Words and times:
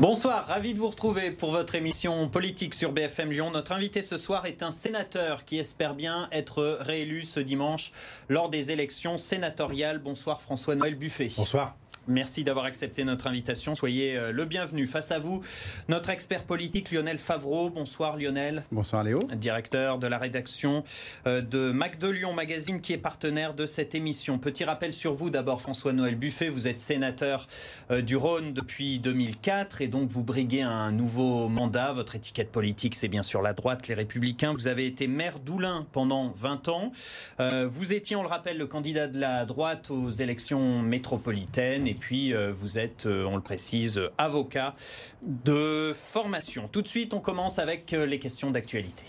Bonsoir, 0.00 0.46
ravi 0.46 0.72
de 0.72 0.78
vous 0.78 0.88
retrouver 0.88 1.30
pour 1.30 1.50
votre 1.50 1.74
émission 1.74 2.26
politique 2.30 2.74
sur 2.74 2.90
BFM 2.90 3.32
Lyon. 3.32 3.50
Notre 3.50 3.72
invité 3.72 4.00
ce 4.00 4.16
soir 4.16 4.46
est 4.46 4.62
un 4.62 4.70
sénateur 4.70 5.44
qui 5.44 5.58
espère 5.58 5.94
bien 5.94 6.26
être 6.32 6.78
réélu 6.80 7.22
ce 7.22 7.38
dimanche 7.38 7.92
lors 8.30 8.48
des 8.48 8.70
élections 8.70 9.18
sénatoriales. 9.18 9.98
Bonsoir 9.98 10.40
François-Noël 10.40 10.94
Buffet. 10.94 11.30
Bonsoir. 11.36 11.76
Merci 12.08 12.44
d'avoir 12.44 12.64
accepté 12.64 13.04
notre 13.04 13.26
invitation. 13.26 13.74
Soyez 13.74 14.16
euh, 14.16 14.32
le 14.32 14.44
bienvenu. 14.46 14.86
Face 14.86 15.12
à 15.12 15.18
vous, 15.18 15.42
notre 15.88 16.10
expert 16.10 16.44
politique 16.44 16.90
Lionel 16.90 17.18
Favreau. 17.18 17.68
Bonsoir 17.68 18.16
Lionel. 18.16 18.64
Bonsoir 18.72 19.04
Léo. 19.04 19.18
Directeur 19.36 19.98
de 19.98 20.06
la 20.06 20.16
rédaction 20.16 20.82
euh, 21.26 21.42
de 21.42 21.70
Mac 21.72 21.98
de 21.98 22.08
Lyon 22.08 22.32
Magazine 22.32 22.80
qui 22.80 22.94
est 22.94 22.98
partenaire 22.98 23.54
de 23.54 23.66
cette 23.66 23.94
émission. 23.94 24.38
Petit 24.38 24.64
rappel 24.64 24.94
sur 24.94 25.12
vous 25.12 25.28
d'abord 25.28 25.60
François-Noël 25.60 26.16
Buffet. 26.16 26.48
Vous 26.48 26.68
êtes 26.68 26.80
sénateur 26.80 27.46
euh, 27.90 28.00
du 28.00 28.16
Rhône 28.16 28.54
depuis 28.54 28.98
2004 28.98 29.82
et 29.82 29.88
donc 29.88 30.08
vous 30.08 30.24
briguez 30.24 30.62
un 30.62 30.92
nouveau 30.92 31.48
mandat. 31.48 31.92
Votre 31.92 32.16
étiquette 32.16 32.50
politique 32.50 32.94
c'est 32.94 33.08
bien 33.08 33.22
sûr 33.22 33.42
la 33.42 33.52
droite, 33.52 33.88
les 33.88 33.94
républicains. 33.94 34.54
Vous 34.54 34.68
avez 34.68 34.86
été 34.86 35.06
maire 35.06 35.38
d'Oulin 35.38 35.86
pendant 35.92 36.32
20 36.34 36.68
ans. 36.68 36.92
Vous 37.38 37.92
étiez, 37.92 38.16
on 38.16 38.22
le 38.22 38.28
rappelle, 38.28 38.58
le 38.58 38.66
candidat 38.66 39.06
de 39.06 39.18
la 39.18 39.44
droite 39.44 39.90
aux 39.90 40.10
élections 40.10 40.82
métropolitaines 40.82 41.86
et 41.90 41.94
puis 41.94 42.32
euh, 42.32 42.52
vous 42.52 42.78
êtes, 42.78 43.06
euh, 43.06 43.24
on 43.24 43.34
le 43.34 43.42
précise, 43.42 44.00
avocat 44.16 44.74
de 45.22 45.92
formation. 45.94 46.68
Tout 46.70 46.82
de 46.82 46.88
suite, 46.88 47.14
on 47.14 47.20
commence 47.20 47.58
avec 47.58 47.92
euh, 47.92 48.06
les 48.06 48.20
questions 48.20 48.52
d'actualité. 48.52 49.04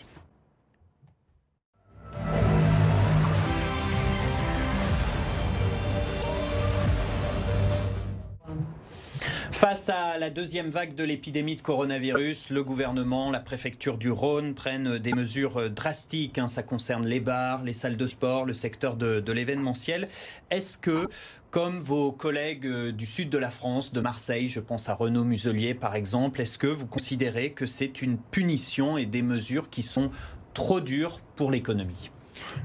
Face 9.61 9.89
à 9.89 10.17
la 10.17 10.31
deuxième 10.31 10.71
vague 10.71 10.95
de 10.95 11.03
l'épidémie 11.03 11.55
de 11.55 11.61
coronavirus, 11.61 12.49
le 12.49 12.63
gouvernement, 12.63 13.29
la 13.29 13.39
préfecture 13.39 13.99
du 13.99 14.09
Rhône 14.09 14.55
prennent 14.55 14.97
des 14.97 15.13
mesures 15.13 15.69
drastiques. 15.69 16.39
Hein. 16.39 16.47
Ça 16.47 16.63
concerne 16.63 17.05
les 17.05 17.19
bars, 17.19 17.61
les 17.61 17.71
salles 17.71 17.95
de 17.95 18.07
sport, 18.07 18.45
le 18.45 18.53
secteur 18.53 18.95
de, 18.95 19.31
l'événementiel. 19.31 20.07
Est-ce 20.49 20.79
que, 20.79 21.07
comme 21.51 21.79
vos 21.79 22.11
collègues 22.11 22.65
euh, 22.65 22.91
du 22.91 23.05
sud 23.05 23.29
de 23.29 23.37
la 23.37 23.51
France, 23.51 23.93
de 23.93 24.01
Marseille, 24.01 24.49
je 24.49 24.59
pense 24.59 24.89
à 24.89 24.95
Renaud 24.95 25.25
Muselier 25.25 25.75
par 25.75 25.93
exemple, 25.93 26.41
est-ce 26.41 26.57
que 26.57 26.65
vous 26.65 26.87
considérez 26.87 27.51
que 27.51 27.67
c'est 27.67 28.01
une 28.01 28.17
punition 28.17 28.97
et 28.97 29.05
des 29.05 29.21
mesures 29.21 29.69
qui 29.69 29.83
sont 29.83 30.09
trop 30.55 30.81
dures 30.81 31.19
pour 31.35 31.51
l'économie? 31.51 32.09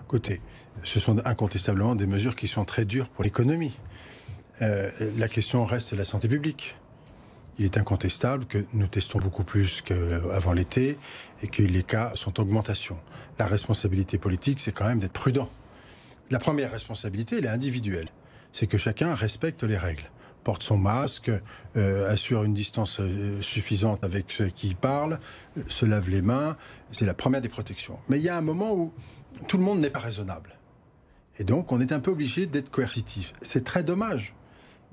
Écoutez, 0.06 0.41
ce 0.83 0.98
sont 0.98 1.19
incontestablement 1.27 1.94
des 1.94 2.06
mesures 2.06 2.34
qui 2.34 2.48
sont 2.48 2.64
très 2.64 2.86
dures 2.86 3.10
pour 3.10 3.22
l'économie. 3.22 3.78
Euh, 4.62 4.88
la 5.19 5.28
question 5.28 5.66
reste 5.66 5.92
la 5.92 6.06
santé 6.06 6.27
publique 6.28 6.78
il 7.58 7.64
est 7.64 7.78
incontestable 7.78 8.46
que 8.46 8.58
nous 8.72 8.86
testons 8.86 9.18
beaucoup 9.18 9.44
plus 9.44 9.82
qu'avant 9.82 10.52
l'été 10.52 10.98
et 11.42 11.48
que 11.48 11.62
les 11.62 11.82
cas 11.82 12.12
sont 12.14 12.38
en 12.38 12.42
augmentation. 12.42 12.98
La 13.38 13.46
responsabilité 13.46 14.18
politique, 14.18 14.60
c'est 14.60 14.72
quand 14.72 14.86
même 14.86 15.00
d'être 15.00 15.12
prudent. 15.12 15.48
La 16.30 16.38
première 16.38 16.70
responsabilité, 16.70 17.36
elle 17.38 17.46
est 17.46 17.48
individuelle. 17.48 18.08
C'est 18.52 18.66
que 18.66 18.78
chacun 18.78 19.14
respecte 19.14 19.62
les 19.62 19.76
règles 19.76 20.10
porte 20.46 20.62
son 20.62 20.78
masque, 20.78 21.28
euh, 21.76 22.08
assure 22.08 22.44
une 22.44 22.54
distance 22.54 23.00
euh, 23.00 23.42
suffisante 23.42 24.04
avec 24.04 24.26
ceux 24.30 24.46
qui 24.46 24.76
parlent, 24.76 25.18
euh, 25.58 25.62
se 25.68 25.84
lave 25.84 26.08
les 26.08 26.22
mains. 26.22 26.56
C'est 26.92 27.04
la 27.04 27.14
première 27.14 27.41
des 27.41 27.48
protections. 27.48 27.98
Mais 28.08 28.18
il 28.18 28.22
y 28.22 28.28
a 28.28 28.36
un 28.36 28.42
moment 28.42 28.72
où 28.72 28.92
tout 29.48 29.56
le 29.56 29.64
monde 29.64 29.80
n'est 29.80 29.91
pas 29.91 29.98
raisonnable. 29.98 30.56
Et 31.41 31.44
donc, 31.44 31.72
on 31.72 31.81
est 31.81 31.91
un 31.91 31.98
peu 31.98 32.12
obligé 32.12 32.47
d'être 32.47 32.70
coercitif. 32.70 33.32
C'est 33.42 33.64
très 33.64 33.82
dommage. 33.82 34.34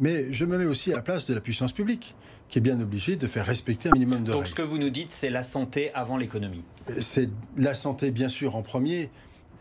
Mais 0.03 0.33
je 0.33 0.43
me 0.43 0.57
mets 0.57 0.65
aussi 0.65 0.91
à 0.91 0.97
la 0.97 1.01
place 1.01 1.27
de 1.27 1.33
la 1.33 1.39
puissance 1.39 1.71
publique 1.71 2.13
qui 2.49 2.57
est 2.57 2.61
bien 2.61 2.77
obligé 2.81 3.15
de 3.15 3.25
faire 3.25 3.45
respecter 3.45 3.87
un 3.87 3.93
minimum 3.93 4.25
de 4.25 4.33
Donc 4.33 4.47
ce 4.47 4.53
que 4.53 4.61
vous 4.61 4.77
nous 4.77 4.89
dites, 4.89 5.13
c'est 5.13 5.29
la 5.29 5.43
santé 5.43 5.93
avant 5.93 6.17
l'économie. 6.17 6.65
C'est 6.99 7.29
la 7.55 7.73
santé, 7.73 8.11
bien 8.11 8.27
sûr, 8.27 8.57
en 8.57 8.63
premier. 8.63 9.09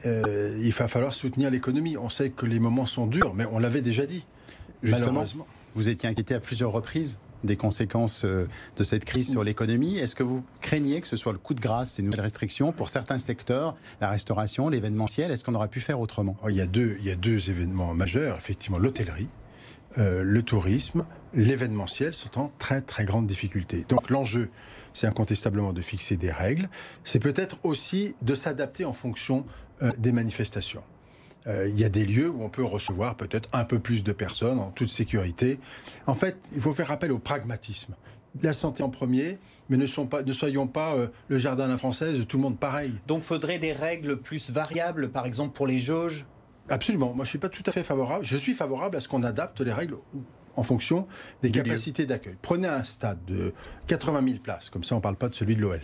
Euh, 0.04 0.58
il 0.60 0.72
va 0.72 0.88
falloir 0.88 1.14
soutenir 1.14 1.48
l'économie. 1.48 1.96
On 1.96 2.10
sait 2.10 2.30
que 2.30 2.44
les 2.44 2.58
moments 2.58 2.86
sont 2.86 3.06
durs, 3.06 3.34
mais 3.34 3.44
on 3.52 3.60
l'avait 3.60 3.82
déjà 3.82 4.04
dit. 4.04 4.26
Justement, 4.82 5.22
vous 5.76 5.88
étiez 5.88 6.08
inquiété 6.08 6.34
à 6.34 6.40
plusieurs 6.40 6.72
reprises 6.72 7.18
des 7.44 7.56
conséquences 7.56 8.24
euh, 8.24 8.48
de 8.76 8.82
cette 8.82 9.04
crise 9.04 9.30
sur 9.30 9.44
l'économie. 9.44 9.98
Est-ce 9.98 10.16
que 10.16 10.24
vous 10.24 10.42
craignez 10.60 11.00
que 11.00 11.06
ce 11.06 11.16
soit 11.16 11.32
le 11.32 11.38
coup 11.38 11.54
de 11.54 11.60
grâce, 11.60 11.92
ces 11.92 12.02
nouvelles 12.02 12.20
restrictions 12.20 12.72
pour 12.72 12.88
certains 12.88 13.18
secteurs, 13.18 13.76
la 14.00 14.10
restauration, 14.10 14.68
l'événementiel? 14.68 15.30
Est-ce 15.30 15.44
qu'on 15.44 15.54
aurait 15.54 15.68
pu 15.68 15.80
faire 15.80 16.00
autrement? 16.00 16.36
Il 16.48 16.56
y, 16.56 16.60
a 16.60 16.66
deux, 16.66 16.96
il 16.98 17.06
y 17.06 17.12
a 17.12 17.16
deux 17.16 17.48
événements 17.48 17.94
majeurs, 17.94 18.36
effectivement, 18.36 18.78
l'hôtellerie, 18.78 19.28
euh, 19.98 20.22
le 20.22 20.42
tourisme, 20.42 21.04
l'événementiel 21.34 22.14
sont 22.14 22.38
en 22.38 22.52
très 22.58 22.80
très 22.80 23.04
grande 23.04 23.26
difficulté. 23.26 23.84
Donc 23.88 24.10
l'enjeu, 24.10 24.50
c'est 24.92 25.06
incontestablement 25.06 25.72
de 25.72 25.82
fixer 25.82 26.16
des 26.16 26.30
règles. 26.30 26.68
C'est 27.04 27.18
peut-être 27.18 27.58
aussi 27.62 28.16
de 28.22 28.34
s'adapter 28.34 28.84
en 28.84 28.92
fonction 28.92 29.44
euh, 29.82 29.90
des 29.98 30.12
manifestations. 30.12 30.82
Euh, 31.46 31.68
il 31.68 31.78
y 31.78 31.84
a 31.84 31.88
des 31.88 32.06
lieux 32.06 32.30
où 32.30 32.42
on 32.42 32.48
peut 32.48 32.64
recevoir 32.64 33.16
peut-être 33.16 33.48
un 33.52 33.64
peu 33.64 33.80
plus 33.80 34.04
de 34.04 34.12
personnes 34.12 34.60
en 34.60 34.70
toute 34.70 34.90
sécurité. 34.90 35.58
En 36.06 36.14
fait, 36.14 36.36
il 36.54 36.60
faut 36.60 36.72
faire 36.72 36.90
appel 36.90 37.12
au 37.12 37.18
pragmatisme. 37.18 37.94
La 38.42 38.54
santé 38.54 38.82
en 38.82 38.88
premier, 38.88 39.38
mais 39.68 39.76
ne, 39.76 39.86
soyons 39.86 40.66
pas 40.66 40.96
le 41.28 41.38
jardin 41.38 41.64
à 41.64 41.68
la 41.68 41.76
française, 41.76 42.24
tout 42.26 42.38
le 42.38 42.42
monde 42.42 42.58
pareil. 42.58 42.92
Donc 43.06 43.22
faudrait 43.22 43.58
des 43.58 43.72
règles 43.72 44.16
plus 44.16 44.50
variables, 44.50 45.10
par 45.10 45.26
exemple 45.26 45.52
pour 45.52 45.66
les 45.66 45.78
jauges? 45.78 46.24
Absolument. 46.68 47.12
Moi, 47.14 47.24
je 47.24 47.28
ne 47.28 47.30
suis 47.30 47.38
pas 47.38 47.48
tout 47.48 47.62
à 47.66 47.72
fait 47.72 47.82
favorable. 47.82 48.24
Je 48.24 48.36
suis 48.36 48.54
favorable 48.54 48.96
à 48.96 49.00
ce 49.00 49.08
qu'on 49.08 49.22
adapte 49.22 49.60
les 49.60 49.72
règles 49.72 49.96
en 50.56 50.62
fonction 50.62 51.06
des 51.42 51.50
capacités 51.50 52.06
d'accueil. 52.06 52.36
Prenez 52.42 52.68
un 52.68 52.84
stade 52.84 53.18
de 53.26 53.54
80 53.86 54.22
000 54.24 54.38
places, 54.38 54.70
comme 54.70 54.84
ça 54.84 54.94
on 54.94 54.98
ne 54.98 55.02
parle 55.02 55.16
pas 55.16 55.28
de 55.28 55.34
celui 55.34 55.56
de 55.56 55.60
l'OL. 55.60 55.80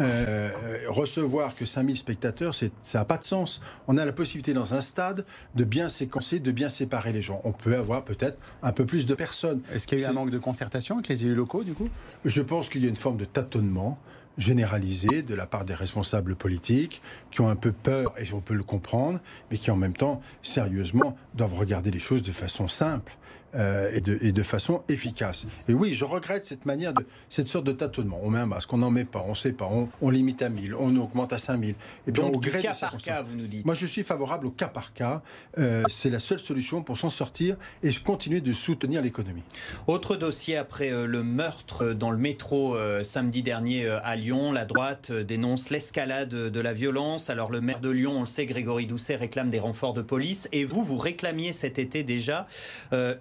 Euh, 0.00 0.50
recevoir 0.88 1.54
que 1.54 1.64
5 1.64 1.84
000 1.84 1.96
spectateurs, 1.96 2.54
ça 2.54 2.68
n'a 2.94 3.04
pas 3.04 3.18
de 3.18 3.24
sens. 3.24 3.60
On 3.88 3.98
a 3.98 4.04
la 4.04 4.12
possibilité 4.12 4.54
dans 4.54 4.74
un 4.74 4.80
stade 4.80 5.24
de 5.54 5.64
bien 5.64 5.88
séquencer, 5.88 6.40
de 6.40 6.50
bien 6.50 6.68
séparer 6.68 7.12
les 7.12 7.22
gens. 7.22 7.40
On 7.44 7.52
peut 7.52 7.76
avoir 7.76 8.04
peut-être 8.04 8.40
un 8.62 8.72
peu 8.72 8.86
plus 8.86 9.06
de 9.06 9.14
personnes. 9.14 9.60
Est-ce 9.72 9.86
qu'il 9.86 10.00
y 10.00 10.04
a 10.04 10.06
eu 10.06 10.10
un 10.10 10.14
manque 10.14 10.30
de 10.30 10.38
concertation 10.38 10.96
avec 10.96 11.08
les 11.08 11.24
élus 11.24 11.34
locaux 11.34 11.62
du 11.62 11.74
coup? 11.74 11.88
Je 12.24 12.40
pense 12.40 12.68
qu'il 12.68 12.82
y 12.82 12.86
a 12.86 12.88
une 12.88 12.96
forme 12.96 13.16
de 13.16 13.24
tâtonnement 13.24 13.98
généralisée 14.38 15.22
de 15.22 15.34
la 15.34 15.46
part 15.46 15.64
des 15.64 15.74
responsables 15.74 16.36
politiques 16.36 17.02
qui 17.30 17.40
ont 17.40 17.48
un 17.48 17.56
peu 17.56 17.72
peur, 17.72 18.12
et 18.18 18.32
on 18.32 18.40
peut 18.40 18.54
le 18.54 18.62
comprendre, 18.62 19.20
mais 19.50 19.58
qui 19.58 19.70
en 19.70 19.76
même 19.76 19.94
temps, 19.94 20.20
sérieusement, 20.42 21.16
doivent 21.34 21.54
regarder 21.54 21.90
les 21.90 22.00
choses 22.00 22.22
de 22.22 22.32
façon 22.32 22.68
simple. 22.68 23.16
Euh, 23.56 23.90
et, 23.92 24.00
de, 24.00 24.18
et, 24.20 24.32
de, 24.32 24.42
façon 24.42 24.82
efficace. 24.88 25.46
Et 25.66 25.72
oui, 25.72 25.94
je 25.94 26.04
regrette 26.04 26.44
cette 26.44 26.66
manière 26.66 26.92
de 26.92 27.06
cette 27.30 27.48
sorte 27.48 27.64
de 27.64 27.72
tâtonnement. 27.72 28.20
On 28.22 28.28
met 28.28 28.38
un 28.38 28.46
masque, 28.46 28.70
on 28.72 28.78
n'en 28.78 28.90
met 28.90 29.06
pas, 29.06 29.24
on 29.26 29.30
ne 29.30 29.34
sait 29.34 29.52
pas, 29.52 29.66
on, 29.70 29.88
on, 30.02 30.10
limite 30.10 30.42
à 30.42 30.50
1000, 30.50 30.74
on 30.74 30.94
augmente 30.96 31.32
à 31.32 31.38
5000. 31.38 31.74
Et 32.06 32.12
bien, 32.12 32.24
au 32.24 32.38
gré 32.38 32.60
cas 32.60 32.74
par 32.78 32.98
cas, 32.98 33.22
vous 33.22 33.34
nous 33.34 33.46
dites. 33.46 33.64
Moi, 33.64 33.74
je 33.74 33.86
suis 33.86 34.02
favorable 34.02 34.46
au 34.46 34.50
cas 34.50 34.68
par 34.68 34.92
cas. 34.92 35.22
Euh, 35.58 35.82
c'est 35.88 36.10
la 36.10 36.20
seule 36.20 36.38
solution 36.38 36.82
pour 36.82 36.98
s'en 36.98 37.08
sortir 37.08 37.56
et 37.82 37.94
continuer 37.94 38.42
de 38.42 38.52
soutenir 38.52 39.00
l'économie. 39.00 39.42
Autre 39.86 40.16
dossier 40.16 40.58
après 40.58 40.92
euh, 40.92 41.06
le 41.06 41.22
meurtre 41.22 41.92
dans 41.94 42.10
le 42.10 42.18
métro 42.18 42.76
samedi 43.04 43.42
dernier 43.42 43.88
à 43.88 44.16
Lyon, 44.16 44.52
la 44.52 44.66
droite 44.66 45.12
dénonce 45.12 45.70
l'escalade 45.70 46.28
de 46.28 46.60
la 46.60 46.72
violence. 46.74 47.30
Alors 47.30 47.50
le 47.50 47.62
maire 47.62 47.80
de 47.80 47.90
Lyon, 47.90 48.12
on 48.16 48.20
le 48.20 48.26
sait, 48.26 48.44
Grégory 48.44 48.86
Doucet 48.86 49.16
réclame 49.16 49.48
des 49.48 49.60
renforts 49.60 49.94
de 49.94 50.02
police. 50.02 50.48
Et 50.52 50.64
vous, 50.64 50.82
vous 50.82 50.98
réclamiez 50.98 51.52
cet 51.52 51.78
été 51.78 52.02
déjà 52.02 52.46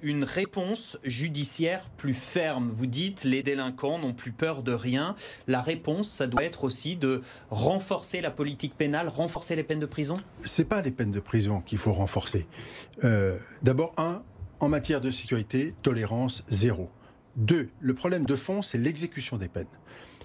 une 0.01 0.24
réponse 0.25 0.97
judiciaire 1.03 1.89
plus 1.97 2.13
ferme. 2.13 2.67
Vous 2.67 2.85
dites 2.87 3.23
les 3.23 3.43
délinquants 3.43 3.99
n'ont 3.99 4.13
plus 4.13 4.31
peur 4.31 4.63
de 4.63 4.73
rien. 4.73 5.15
La 5.47 5.61
réponse, 5.61 6.09
ça 6.09 6.27
doit 6.27 6.43
être 6.43 6.63
aussi 6.63 6.95
de 6.95 7.21
renforcer 7.49 8.21
la 8.21 8.31
politique 8.31 8.75
pénale, 8.75 9.07
renforcer 9.07 9.55
les 9.55 9.63
peines 9.63 9.79
de 9.79 9.85
prison? 9.85 10.17
C'est 10.43 10.65
pas 10.65 10.81
les 10.81 10.91
peines 10.91 11.11
de 11.11 11.19
prison 11.19 11.61
qu'il 11.61 11.77
faut 11.77 11.93
renforcer. 11.93 12.47
Euh, 13.03 13.37
D'abord, 13.63 13.93
un, 13.97 14.23
en 14.59 14.69
matière 14.69 15.01
de 15.01 15.11
sécurité, 15.11 15.73
tolérance 15.81 16.43
zéro. 16.49 16.89
Deux, 17.37 17.69
le 17.79 17.93
problème 17.93 18.25
de 18.25 18.35
fond, 18.35 18.61
c'est 18.61 18.77
l'exécution 18.77 19.37
des 19.37 19.47
peines 19.47 19.65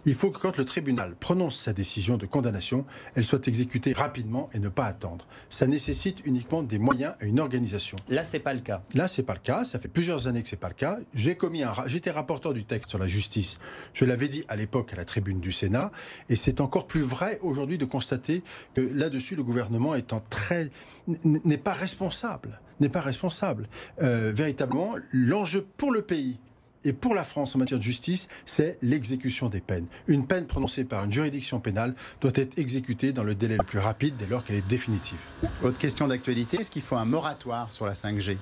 il 0.04 0.14
faut 0.14 0.30
que 0.30 0.38
quand 0.38 0.56
le 0.56 0.64
tribunal 0.64 1.14
prononce 1.18 1.58
sa 1.58 1.72
décision 1.72 2.16
de 2.16 2.26
condamnation, 2.26 2.84
elle 3.14 3.24
soit 3.24 3.46
exécutée 3.48 3.92
rapidement 3.92 4.48
et 4.54 4.58
ne 4.58 4.68
pas 4.68 4.86
attendre. 4.86 5.26
Ça 5.48 5.66
nécessite 5.66 6.18
uniquement 6.24 6.62
des 6.62 6.78
moyens 6.78 7.14
et 7.20 7.26
une 7.26 7.40
organisation. 7.40 7.96
Là, 8.08 8.24
c'est 8.24 8.38
pas 8.38 8.54
le 8.54 8.60
cas. 8.60 8.82
Là, 8.94 9.08
c'est 9.08 9.22
pas 9.22 9.34
le 9.34 9.40
cas. 9.40 9.64
Ça 9.64 9.78
fait 9.78 9.88
plusieurs 9.88 10.26
années 10.26 10.42
que 10.42 10.48
c'est 10.48 10.56
pas 10.56 10.68
le 10.68 10.74
cas. 10.74 10.98
J'ai 11.14 11.34
commis 11.34 11.62
un, 11.62 11.72
j'étais 11.86 12.10
rapporteur 12.10 12.52
du 12.52 12.64
texte 12.64 12.90
sur 12.90 12.98
la 12.98 13.08
justice. 13.08 13.58
Je 13.92 14.04
l'avais 14.04 14.28
dit 14.28 14.44
à 14.48 14.56
l'époque 14.56 14.92
à 14.92 14.96
la 14.96 15.04
tribune 15.04 15.40
du 15.40 15.52
Sénat, 15.52 15.90
et 16.28 16.36
c'est 16.36 16.60
encore 16.60 16.86
plus 16.86 17.02
vrai 17.02 17.38
aujourd'hui 17.42 17.78
de 17.78 17.84
constater 17.84 18.42
que 18.74 18.80
là-dessus, 18.80 19.36
le 19.36 19.42
gouvernement 19.42 19.94
étant 19.94 20.22
très 20.30 20.70
n'est 21.24 21.58
pas 21.58 21.72
responsable, 21.72 22.60
n'est 22.80 22.88
pas 22.88 23.00
responsable. 23.00 23.68
Euh, 24.02 24.32
véritablement, 24.34 24.94
l'enjeu 25.12 25.66
pour 25.76 25.92
le 25.92 26.02
pays 26.02 26.38
et 26.84 26.92
pour 26.92 27.14
la 27.14 27.24
France 27.24 27.54
en 27.54 27.58
matière 27.58 27.78
de 27.78 27.84
justice, 27.84 28.28
c'est 28.44 28.78
l'exécution 28.82 29.48
des 29.48 29.60
peines. 29.60 29.86
Une 30.06 30.26
peine 30.26 30.46
prononcée 30.46 30.84
par 30.84 31.04
une 31.04 31.12
juridiction 31.12 31.60
pénale 31.60 31.94
doit 32.20 32.32
être 32.34 32.58
exécutée 32.58 33.12
dans 33.12 33.24
le 33.24 33.34
délai 33.34 33.56
le 33.58 33.64
plus 33.64 33.78
rapide 33.78 34.14
dès 34.18 34.26
lors 34.26 34.44
qu'elle 34.44 34.56
est 34.56 34.68
définitive. 34.68 35.18
Autre 35.62 35.78
question 35.78 36.08
d'actualité, 36.08 36.60
est-ce 36.60 36.70
qu'il 36.70 36.82
faut 36.82 36.96
un 36.96 37.04
moratoire 37.04 37.70
sur 37.72 37.86
la 37.86 37.94
5G 37.94 38.36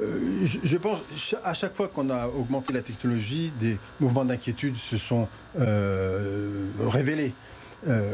euh, 0.00 0.46
je, 0.62 0.76
pense, 0.76 1.00
à 1.42 1.54
chaque 1.54 1.74
fois 1.74 1.88
qu'on 1.88 2.08
a 2.10 2.28
augmenté 2.28 2.72
la 2.72 2.82
technologie, 2.82 3.50
des 3.60 3.76
mouvements 3.98 4.24
d'inquiétude 4.24 4.76
se 4.76 4.96
sont 4.96 5.26
euh, 5.58 6.66
révélés. 6.86 7.32
Euh, 7.88 8.12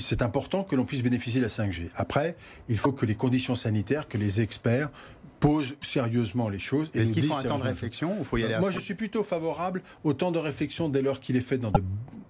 c'est 0.00 0.22
important 0.22 0.64
que 0.64 0.76
l'on 0.76 0.84
puisse 0.84 1.02
bénéficier 1.02 1.40
de 1.40 1.46
la 1.46 1.50
5G. 1.50 1.88
Après, 1.94 2.36
il 2.68 2.76
faut 2.76 2.92
que 2.92 3.06
les 3.06 3.14
conditions 3.14 3.54
sanitaires, 3.54 4.08
que 4.08 4.18
les 4.18 4.40
experts 4.40 4.90
posent 5.44 5.76
sérieusement 5.82 6.48
les 6.48 6.58
choses. 6.58 6.90
Est-ce 6.94 7.12
qu'il 7.12 7.26
faut 7.26 7.34
un 7.34 7.42
temps 7.42 7.58
de 7.58 7.64
réflexion 7.64 8.18
ou 8.18 8.24
faut 8.24 8.38
y 8.38 8.44
aller 8.44 8.56
Moi, 8.58 8.70
je 8.70 8.80
suis 8.80 8.94
plutôt 8.94 9.22
favorable 9.22 9.82
au 10.02 10.14
temps 10.14 10.32
de 10.32 10.38
réflexion 10.38 10.88
dès 10.88 11.02
lors 11.02 11.20
qu'il 11.20 11.36
est 11.36 11.42
fait 11.42 11.58
dans 11.58 11.70
de, 11.70 11.82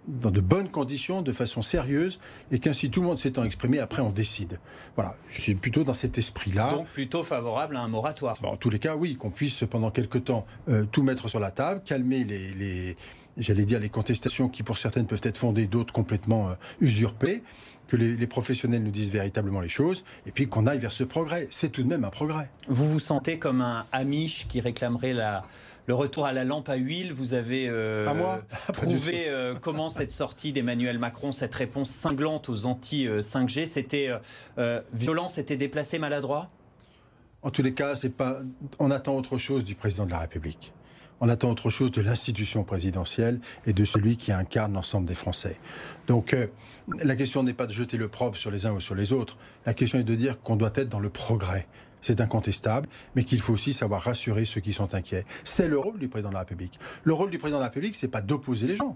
dans 0.09 0.33
de 0.33 0.41
bonnes 0.41 0.69
conditions, 0.69 1.23
de 1.23 1.33
façon 1.33 1.63
sérieuse, 1.63 2.19
et 2.51 2.59
qu'ainsi 2.59 2.91
tout 2.91 3.03
le 3.03 3.07
monde 3.07 3.19
s'étant 3.21 3.45
exprimé, 3.45 3.79
après 3.79 4.03
on 4.03 4.11
décide. 4.11 4.59
Voilà, 4.97 5.17
je 5.31 5.41
suis 5.41 5.55
plutôt 5.55 5.85
dans 5.85 5.95
cet 5.95 6.19
esprit-là. 6.19 6.73
Donc 6.73 6.87
plutôt 6.89 7.23
favorable 7.23 7.77
à 7.77 7.83
un 7.83 7.89
moratoire. 7.89 8.37
en 8.43 8.57
tous 8.57 8.71
les 8.71 8.81
cas, 8.81 8.97
oui, 8.97 9.15
qu'on 9.15 9.31
puisse 9.31 9.63
pendant 9.71 9.93
quelque 9.93 10.19
temps 10.19 10.45
euh, 10.69 10.85
tout 10.91 11.05
mettre 11.05 11.29
sur 11.29 11.39
la 11.39 11.53
table, 11.53 11.83
calmer 11.85 12.25
les, 12.25 12.51
les 12.55 12.97
j'allais 13.37 13.65
dire 13.65 13.81
les 13.81 13.89
contestations 13.89 14.49
qui 14.49 14.63
pour 14.63 14.79
certaines 14.79 15.07
peuvent 15.07 15.21
être 15.23 15.39
fondées, 15.39 15.67
d'autres 15.67 15.93
complètement 15.93 16.49
euh, 16.49 16.55
usurpées 16.81 17.43
que 17.95 18.01
les, 18.01 18.27
professionnels 18.27 18.83
nous 18.83 18.91
disent 18.91 19.11
véritablement 19.11 19.61
les 19.61 19.69
choses, 19.69 20.05
et 20.27 20.33
puis 20.33 20.49
qu'on 20.49 20.67
aille 20.67 20.79
vers 20.79 20.93
ce 20.93 21.05
progrès. 21.05 21.47
C'est 21.51 21.71
tout 21.71 21.83
de 21.83 21.89
même 21.89 22.05
un 22.05 22.11
progrès. 22.11 22.51
Vous 22.69 22.89
vous 22.89 22.99
sentez 22.99 23.39
comme 23.39 23.61
un 23.61 23.87
Amish 23.93 24.49
qui 24.49 24.61
réclamerait 24.61 25.13
la, 25.13 25.45
le 25.87 25.95
retour 25.95 26.27
à 26.27 26.33
la 26.33 26.45
lampe 26.45 26.69
à 26.69 26.75
huile. 26.75 27.13
Vous 27.13 27.35
avez 27.35 27.69
euh, 27.69 28.05
trouvé 28.73 29.29
euh, 29.29 29.55
comment 29.61 29.89
cette 29.89 30.11
sortie 30.11 30.53
d'Emmanuel 30.53 30.99
Macron, 30.99 31.31
cette 31.31 31.55
réponse 31.55 31.91
cinglante 31.91 32.49
aux 32.49 32.67
anti-5G, 32.67 33.67
c'était 33.67 34.11
euh, 34.59 34.81
violent, 34.93 35.29
c'était 35.29 35.57
déplacé, 35.57 35.99
maladroit? 35.99 36.51
En 37.43 37.51
tous 37.51 37.63
les 37.63 37.75
cas, 37.75 37.95
c'est 37.95 38.17
pas. 38.17 38.39
On 38.79 38.91
attend 38.91 39.15
autre 39.17 39.37
chose 39.37 39.65
du 39.65 39.75
président 39.75 40.07
de 40.07 40.11
la 40.11 40.21
République. 40.21 40.73
On 41.27 41.31
attend 41.31 41.51
autre 41.51 41.71
chose 41.71 41.91
de 41.91 42.03
l'institution 42.03 42.65
présidentielle 42.65 43.41
et 43.65 43.73
de 43.73 43.87
celui 43.87 44.19
qui 44.19 44.31
incarne 44.31 44.75
l'ensemble 44.75 45.07
des 45.07 45.15
Français. 45.15 45.59
Donc 46.07 46.35
euh, 46.35 46.49
la 47.03 47.17
question 47.17 47.43
n'est 47.43 47.55
pas 47.55 47.67
de 47.67 47.73
jeter 47.73 47.97
le 47.97 48.09
propre 48.09 48.37
sur 48.37 48.51
les 48.51 48.67
uns 48.67 48.73
ou 48.73 48.81
sur 48.81 48.95
les 48.95 49.11
autres. 49.11 49.39
La 49.65 49.73
question 49.73 49.99
est 49.99 50.05
de 50.05 50.15
dire 50.15 50.43
qu'on 50.43 50.57
doit 50.57 50.73
être 50.75 50.91
dans 50.91 51.01
le 51.01 51.09
progrès. 51.09 51.67
C'est 52.03 52.21
incontestable, 52.21 52.91
mais 53.17 53.25
qu'il 53.25 53.41
faut 53.41 53.55
aussi 53.55 53.73
savoir 53.73 54.03
rassurer 54.03 54.45
ceux 54.45 54.61
qui 54.61 54.75
sont 54.75 54.95
inquiets. 54.95 55.25
C'est 55.45 55.67
le 55.67 55.79
rôle 55.79 55.99
du 55.99 56.09
président 56.09 56.29
de 56.29 56.35
la 56.35 56.41
République. 56.41 56.79
Le 57.05 57.15
rôle 57.15 57.31
du 57.31 57.39
président 57.39 57.57
de 57.57 57.63
la 57.63 57.69
République, 57.69 57.95
c'est 57.95 58.09
pas 58.09 58.21
d'opposer 58.21 58.67
les 58.67 58.77
gens. 58.77 58.95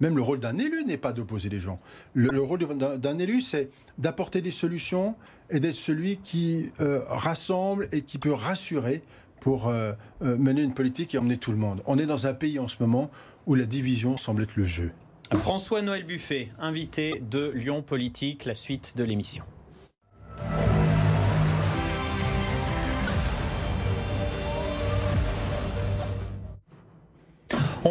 Même 0.00 0.16
le 0.16 0.22
rôle 0.22 0.40
d'un 0.40 0.58
élu 0.58 0.84
n'est 0.84 0.98
pas 0.98 1.12
d'opposer 1.12 1.48
les 1.48 1.60
gens. 1.60 1.78
Le, 2.12 2.40
rôle 2.40 2.58
d'un 2.98 3.18
élu, 3.18 3.40
c'est 3.40 3.70
d'apporter 3.98 4.42
des 4.42 4.50
solutions 4.50 5.14
et 5.48 5.60
d'être 5.60 5.76
celui 5.76 6.16
qui 6.16 6.72
euh, 6.80 7.02
rassemble 7.06 7.86
et 7.92 8.02
qui 8.02 8.18
peut 8.18 8.32
rassurer 8.32 9.04
pour 9.40 9.68
euh, 9.68 9.92
euh, 10.22 10.36
mener 10.36 10.62
une 10.62 10.74
politique 10.74 11.14
et 11.14 11.18
emmener 11.18 11.38
tout 11.38 11.50
le 11.50 11.58
monde. 11.58 11.82
On 11.86 11.98
est 11.98 12.06
dans 12.06 12.26
un 12.26 12.34
pays 12.34 12.58
en 12.58 12.68
ce 12.68 12.76
moment 12.80 13.10
où 13.46 13.54
la 13.54 13.66
division 13.66 14.16
semble 14.16 14.42
être 14.42 14.56
le 14.56 14.66
jeu. 14.66 14.92
François-Noël 15.34 16.04
Buffet, 16.04 16.48
invité 16.58 17.22
de 17.30 17.50
Lyon 17.50 17.82
Politique, 17.82 18.44
la 18.44 18.54
suite 18.54 18.96
de 18.96 19.04
l'émission. 19.04 19.44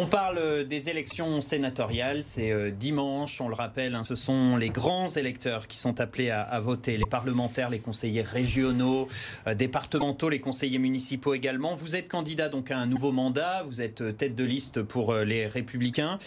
On 0.00 0.06
parle 0.06 0.62
des 0.62 0.90
élections 0.90 1.40
sénatoriales, 1.40 2.22
c'est 2.22 2.52
euh, 2.52 2.70
dimanche, 2.70 3.40
on 3.40 3.48
le 3.48 3.56
rappelle, 3.56 3.96
hein, 3.96 4.04
ce 4.04 4.14
sont 4.14 4.56
les 4.56 4.70
grands 4.70 5.08
électeurs 5.08 5.66
qui 5.66 5.76
sont 5.76 6.00
appelés 6.00 6.30
à, 6.30 6.60
voter, 6.60 6.96
les 6.96 7.04
parlementaires, 7.04 7.68
les 7.68 7.80
conseillers 7.80 8.22
régionaux, 8.22 9.08
euh, 9.48 9.54
départementaux, 9.56 10.28
les 10.28 10.38
conseillers 10.38 10.78
municipaux 10.78 11.34
également. 11.34 11.74
Vous 11.74 11.96
êtes 11.96 12.06
candidat 12.06 12.48
donc 12.48 12.70
à 12.70 12.78
un 12.78 12.86
nouveau 12.86 13.10
mandat, 13.10 13.64
vous 13.66 13.80
êtes 13.80 14.00
euh, 14.00 14.12
tête 14.12 14.36
de 14.36 14.44
liste 14.44 14.82
pour 14.82 15.12
les 15.16 15.48
républicains, 15.48 16.20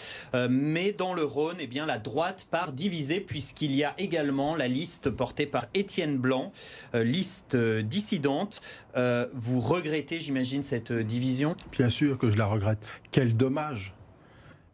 mais 0.50 0.92
dans 0.92 1.14
le 1.14 1.24
Rhône, 1.24 1.56
eh 1.58 1.66
bien, 1.66 1.86
la 1.86 1.96
droite 1.96 2.46
part 2.50 2.72
divisée 2.72 3.20
puisqu'il 3.20 3.74
y 3.74 3.84
a 3.84 3.94
également 3.96 4.54
la 4.54 4.68
liste 4.68 5.08
portée 5.08 5.46
par 5.46 5.66
Étienne 5.72 6.18
Blanc, 6.18 6.52
liste 6.92 7.56
dissidente. 7.56 8.60
Vous 8.94 9.60
regrettez, 9.60 10.20
j'imagine, 10.20 10.62
cette 10.62 10.92
division? 10.92 11.56
Bien 11.72 11.90
sûr 11.90 12.18
que 12.18 12.30
je 12.30 12.36
la 12.36 12.46
regrette. 12.46 12.86
Quel 13.10 13.36
dommage. 13.36 13.94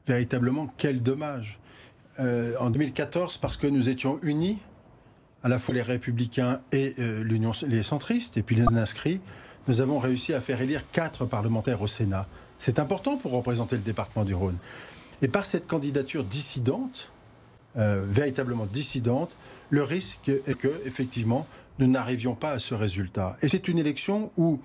Véritablement, 0.07 0.73
quel 0.79 1.03
dommage. 1.03 1.59
Euh, 2.21 2.55
en 2.59 2.71
2014, 2.71 3.39
parce 3.39 3.57
que 3.57 3.67
nous 3.67 3.89
étions 3.89 4.19
unis, 4.23 4.59
à 5.45 5.49
la 5.49 5.59
fois 5.59 5.75
les 5.75 5.83
républicains 5.83 6.61
et 6.73 6.95
euh, 6.99 7.23
les 7.23 7.83
centristes, 7.83 8.37
et 8.37 8.43
puis 8.43 8.57
les 8.57 8.67
inscrits, 8.77 9.21
nous 9.69 9.81
avons 9.81 9.99
réussi 9.99 10.35
à 10.35 10.41
faire 10.41 10.61
élire 10.61 10.91
quatre 10.91 11.27
parlementaires 11.27 11.81
au 11.81 11.87
Sénat. 11.87 12.27
C'est 12.59 12.81
important 12.81 13.17
pour 13.17 13.33
représenter 13.33 13.77
le 13.77 13.83
département 13.83 14.25
du 14.25 14.35
Rhône. 14.35 14.57
Et 15.23 15.29
par 15.29 15.47
cette 15.47 15.67
candidature 15.69 16.25
dissidente, 16.25 17.13
euh, 17.79 18.05
véritablement 18.09 18.67
dissidente, 18.67 19.31
le 19.71 19.83
risque 19.83 20.29
est 20.29 20.59
que, 20.59 20.69
effectivement, 20.85 21.47
nous 21.79 21.87
n'arrivions 21.87 22.35
pas 22.35 22.51
à 22.51 22.59
ce 22.59 22.75
résultat. 22.75 23.37
Et 23.43 23.49
c'est 23.49 23.69
une 23.69 23.79
élection 23.79 24.31
où 24.37 24.61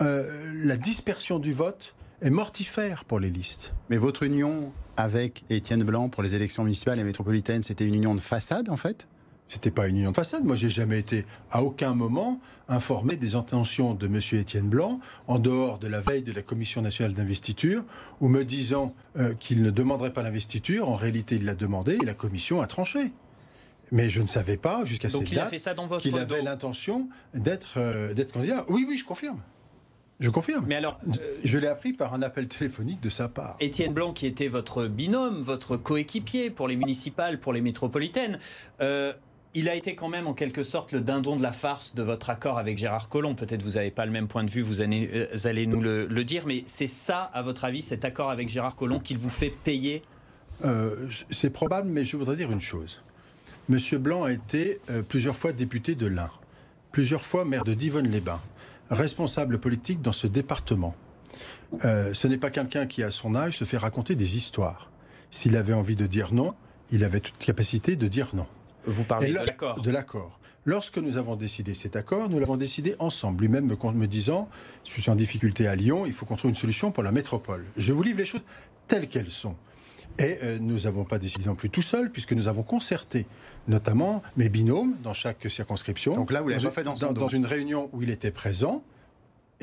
la 0.00 0.76
dispersion 0.76 1.38
du 1.38 1.52
vote 1.52 1.94
est 2.20 2.30
mortifère 2.30 3.04
pour 3.04 3.20
les 3.20 3.30
listes. 3.30 3.72
Mais 3.90 3.96
votre 3.96 4.24
union 4.24 4.72
avec 4.96 5.44
Étienne 5.50 5.84
Blanc 5.84 6.08
pour 6.08 6.22
les 6.22 6.34
élections 6.34 6.64
municipales 6.64 6.98
et 6.98 7.04
métropolitaines, 7.04 7.62
c'était 7.62 7.86
une 7.86 7.94
union 7.94 8.14
de 8.14 8.20
façade 8.20 8.68
en 8.70 8.76
fait? 8.76 9.06
C'était 9.48 9.70
pas 9.70 9.88
une 9.88 9.96
union 9.98 10.10
de 10.10 10.16
façade. 10.16 10.44
Moi, 10.44 10.56
j'ai 10.56 10.70
jamais 10.70 10.98
été, 10.98 11.26
à 11.50 11.62
aucun 11.62 11.94
moment, 11.94 12.40
informé 12.68 13.16
des 13.16 13.34
intentions 13.34 13.94
de 13.94 14.06
M. 14.06 14.20
Étienne 14.32 14.68
Blanc, 14.68 15.00
en 15.26 15.38
dehors 15.38 15.78
de 15.78 15.86
la 15.86 16.00
veille 16.00 16.22
de 16.22 16.32
la 16.32 16.42
Commission 16.42 16.82
nationale 16.82 17.14
d'investiture, 17.14 17.84
ou 18.20 18.28
me 18.28 18.42
disant 18.44 18.94
euh, 19.16 19.34
qu'il 19.34 19.62
ne 19.62 19.70
demanderait 19.70 20.12
pas 20.12 20.22
l'investiture. 20.22 20.88
En 20.88 20.96
réalité, 20.96 21.36
il 21.36 21.44
l'a 21.44 21.54
demandé 21.54 21.98
et 22.00 22.04
la 22.04 22.14
Commission 22.14 22.60
a 22.60 22.66
tranché. 22.66 23.12
Mais 23.92 24.08
je 24.10 24.22
ne 24.22 24.26
savais 24.26 24.56
pas, 24.56 24.84
jusqu'à 24.84 25.10
cette 25.10 25.32
date, 25.32 25.54
qu'il 25.98 26.16
avait 26.16 26.42
l'intention 26.42 27.08
d'être 27.34 27.74
euh, 27.76 28.14
candidat. 28.32 28.64
Oui, 28.68 28.86
oui, 28.88 28.98
je 28.98 29.04
confirme. 29.04 29.40
Je 30.20 30.30
confirme. 30.30 30.64
Mais 30.66 30.76
alors, 30.76 30.98
euh, 31.08 31.12
je 31.42 31.58
l'ai 31.58 31.66
appris 31.66 31.92
par 31.92 32.14
un 32.14 32.22
appel 32.22 32.46
téléphonique 32.48 33.00
de 33.00 33.10
sa 33.10 33.28
part. 33.28 33.56
Étienne 33.60 33.92
Blanc, 33.92 34.12
qui 34.12 34.26
était 34.26 34.48
votre 34.48 34.86
binôme, 34.86 35.42
votre 35.42 35.76
coéquipier 35.76 36.50
pour 36.50 36.68
les 36.68 36.76
municipales, 36.76 37.40
pour 37.40 37.52
les 37.52 37.60
métropolitaines, 37.60 38.38
euh, 38.80 39.12
il 39.54 39.68
a 39.68 39.74
été 39.74 39.94
quand 39.94 40.08
même 40.08 40.26
en 40.26 40.34
quelque 40.34 40.62
sorte 40.62 40.92
le 40.92 41.00
dindon 41.00 41.36
de 41.36 41.42
la 41.42 41.52
farce 41.52 41.94
de 41.94 42.02
votre 42.02 42.30
accord 42.30 42.58
avec 42.58 42.76
Gérard 42.76 43.08
Collomb. 43.08 43.34
Peut-être 43.34 43.62
vous 43.62 43.72
n'avez 43.72 43.90
pas 43.90 44.06
le 44.06 44.12
même 44.12 44.28
point 44.28 44.44
de 44.44 44.50
vue, 44.50 44.62
vous 44.62 44.80
allez, 44.80 45.08
euh, 45.12 45.66
nous 45.66 45.80
le, 45.80 46.24
dire, 46.24 46.44
mais 46.46 46.64
c'est 46.66 46.86
ça, 46.86 47.30
à 47.32 47.42
votre 47.42 47.64
avis, 47.64 47.82
cet 47.82 48.04
accord 48.04 48.30
avec 48.30 48.48
Gérard 48.48 48.76
Collomb 48.76 49.00
qu'il 49.00 49.18
vous 49.18 49.30
fait 49.30 49.50
payer? 49.50 50.02
C'est 51.30 51.50
probable, 51.50 51.88
mais 51.88 52.04
je 52.04 52.16
voudrais 52.16 52.36
dire 52.36 52.50
une 52.50 52.60
chose. 52.60 53.02
Monsieur 53.68 53.98
Blanc 53.98 54.24
a 54.24 54.32
été 54.32 54.78
plusieurs 55.08 55.36
fois 55.36 55.52
député 55.52 55.94
de 55.94 56.06
l'Ain, 56.06 56.30
plusieurs 56.92 57.24
fois 57.24 57.44
maire 57.44 57.64
de 57.64 57.74
Divonne-les-Bains 57.74 58.40
responsable 58.90 59.58
politique 59.58 60.02
dans 60.02 60.12
ce 60.12 60.26
département. 60.26 60.94
Euh, 61.84 62.14
ce 62.14 62.28
n'est 62.28 62.38
pas 62.38 62.50
quelqu'un 62.50 62.86
qui, 62.86 63.02
à 63.02 63.10
son 63.10 63.34
âge, 63.34 63.58
se 63.58 63.64
fait 63.64 63.76
raconter 63.76 64.14
des 64.14 64.36
histoires. 64.36 64.90
S'il 65.30 65.56
avait 65.56 65.72
envie 65.72 65.96
de 65.96 66.06
dire 66.06 66.32
non, 66.32 66.54
il 66.90 67.04
avait 67.04 67.20
toute 67.20 67.38
capacité 67.38 67.96
de 67.96 68.06
dire 68.06 68.30
non. 68.34 68.46
Vous 68.86 69.04
parlez 69.04 69.32
de 69.32 69.34
l'accord 69.34 69.80
De 69.80 69.90
l'accord. 69.90 70.38
Lorsque 70.66 70.96
nous 70.96 71.18
avons 71.18 71.36
décidé 71.36 71.74
cet 71.74 71.94
accord, 71.94 72.30
nous 72.30 72.38
l'avons 72.38 72.56
décidé 72.56 72.96
ensemble. 72.98 73.42
Lui-même 73.42 73.66
me, 73.66 73.92
me 73.92 74.06
disant, 74.06 74.48
je 74.84 74.90
suis 74.90 75.10
en 75.10 75.14
difficulté 75.14 75.66
à 75.66 75.76
Lyon, 75.76 76.06
il 76.06 76.12
faut 76.12 76.24
qu'on 76.24 76.36
trouve 76.36 76.50
une 76.50 76.56
solution 76.56 76.90
pour 76.90 77.02
la 77.02 77.12
métropole. 77.12 77.64
Je 77.76 77.92
vous 77.92 78.02
livre 78.02 78.18
les 78.18 78.24
choses 78.24 78.44
telles 78.88 79.08
qu'elles 79.08 79.30
sont. 79.30 79.56
Et 80.18 80.38
euh, 80.42 80.58
nous 80.60 80.80
n'avons 80.80 81.04
pas 81.04 81.18
décidé 81.18 81.44
non 81.46 81.54
plus 81.54 81.68
tout 81.68 81.82
seul, 81.82 82.10
puisque 82.10 82.32
nous 82.32 82.48
avons 82.48 82.62
concerté 82.62 83.26
notamment 83.68 84.22
mes 84.36 84.48
binômes 84.48 84.94
dans 85.02 85.12
chaque 85.12 85.50
circonscription. 85.50 86.14
Donc 86.14 86.30
là, 86.30 86.40
vous 86.40 86.48
l'avez 86.48 86.70
fait 86.70 86.84
dans, 86.84 86.94
dans 86.94 87.28
une 87.28 87.44
réunion 87.44 87.90
où 87.92 88.02
il 88.02 88.10
était 88.10 88.30
présent 88.30 88.82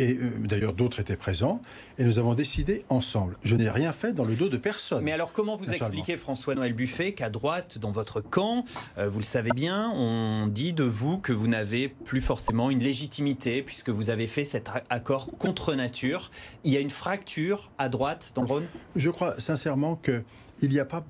et 0.01 0.17
euh, 0.17 0.31
d'ailleurs 0.39 0.73
d'autres 0.73 0.99
étaient 0.99 1.15
présents, 1.15 1.61
et 1.97 2.03
nous 2.03 2.17
avons 2.17 2.33
décidé 2.33 2.83
ensemble. 2.89 3.37
Je 3.43 3.55
n'ai 3.55 3.69
rien 3.69 3.91
fait 3.91 4.13
dans 4.13 4.25
le 4.25 4.35
dos 4.35 4.49
de 4.49 4.57
personne. 4.57 5.03
Mais 5.03 5.11
alors 5.11 5.31
comment 5.31 5.55
vous 5.55 5.71
expliquez, 5.71 6.17
François-Noël 6.17 6.73
Buffet, 6.73 7.13
qu'à 7.13 7.29
droite, 7.29 7.77
dans 7.77 7.91
votre 7.91 8.19
camp, 8.19 8.65
euh, 8.97 9.07
vous 9.07 9.19
le 9.19 9.25
savez 9.25 9.51
bien, 9.55 9.91
on 9.95 10.47
dit 10.47 10.73
de 10.73 10.83
vous 10.83 11.19
que 11.19 11.31
vous 11.31 11.47
n'avez 11.47 11.87
plus 11.87 12.21
forcément 12.21 12.71
une 12.71 12.79
légitimité, 12.79 13.61
puisque 13.61 13.89
vous 13.89 14.09
avez 14.09 14.25
fait 14.25 14.43
cet 14.43 14.69
accord 14.89 15.29
contre 15.37 15.75
nature. 15.75 16.31
Il 16.63 16.73
y 16.73 16.77
a 16.77 16.79
une 16.79 16.89
fracture 16.89 17.69
à 17.77 17.87
droite 17.87 18.31
dans 18.33 18.41
le 18.41 18.47
Rhône? 18.47 18.65
Je 18.95 19.09
crois 19.11 19.39
sincèrement 19.39 19.95
que 19.95 20.23
il 20.63 20.69
n'y 20.69 20.79
a 20.79 20.85
pas... 20.85 21.05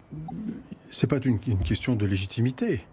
C'est 0.92 1.08
pas 1.08 1.20
une, 1.24 1.40
question 1.40 1.96
de 1.96 2.06
légitimité. 2.06 2.86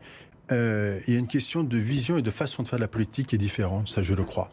Euh, 0.52 0.98
il 1.06 1.14
y 1.14 1.16
a 1.16 1.20
une 1.20 1.26
question 1.26 1.64
de 1.64 1.76
vision 1.76 2.18
et 2.18 2.22
de 2.22 2.30
façon 2.30 2.62
de 2.62 2.68
faire 2.68 2.78
de 2.78 2.84
la 2.84 2.88
politique 2.88 3.28
qui 3.28 3.34
est 3.34 3.38
différente, 3.38 3.88
ça 3.88 4.02
je 4.02 4.14
le 4.14 4.24
crois. 4.24 4.50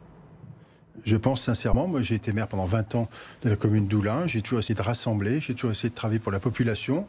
Je 1.04 1.18
pense 1.18 1.42
sincèrement, 1.44 1.88
moi 1.88 2.02
j'ai 2.02 2.16
été 2.16 2.32
maire 2.32 2.48
pendant 2.48 2.66
20 2.66 2.96
ans 2.96 3.10
de 3.44 3.50
la 3.50 3.56
commune 3.56 3.88
d'Oulin, 3.88 4.28
j'ai 4.28 4.42
toujours 4.42 4.60
essayé 4.60 4.76
de 4.76 4.82
rassembler, 4.82 5.40
j'ai 5.40 5.54
toujours 5.54 5.72
essayé 5.72 5.90
de 5.90 5.96
travailler 5.96 6.20
pour 6.20 6.32
la 6.32 6.40
population, 6.40 7.08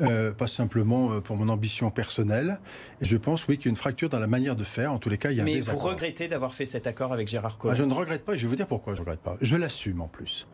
euh, 0.00 0.32
pas 0.32 0.46
simplement 0.46 1.12
euh, 1.12 1.20
pour 1.20 1.36
mon 1.36 1.48
ambition 1.48 1.90
personnelle. 1.90 2.58
Et 3.00 3.06
je 3.06 3.16
pense, 3.16 3.46
oui, 3.46 3.56
qu'il 3.56 3.66
y 3.66 3.68
a 3.68 3.70
une 3.70 3.76
fracture 3.76 4.08
dans 4.08 4.18
la 4.18 4.26
manière 4.26 4.56
de 4.56 4.64
faire. 4.64 4.92
En 4.92 4.98
tous 4.98 5.08
les 5.08 5.18
cas, 5.18 5.30
il 5.30 5.36
y 5.36 5.40
a 5.40 5.44
Mais 5.44 5.68
un 5.68 5.72
vous 5.72 5.78
regrettez 5.78 6.28
d'avoir 6.28 6.54
fait 6.54 6.66
cet 6.66 6.86
accord 6.86 7.12
avec 7.12 7.28
Gérard 7.28 7.58
Collomb 7.58 7.74
ah, 7.74 7.78
Je 7.78 7.84
ne 7.84 7.92
regrette 7.92 8.24
pas, 8.24 8.34
et 8.34 8.38
je 8.38 8.42
vais 8.42 8.48
vous 8.48 8.56
dire 8.56 8.66
pourquoi 8.66 8.94
je 8.94 9.00
ne 9.00 9.04
regrette 9.04 9.20
pas. 9.20 9.36
Je 9.40 9.56
l'assume 9.56 10.00
en 10.00 10.08
plus. 10.08 10.46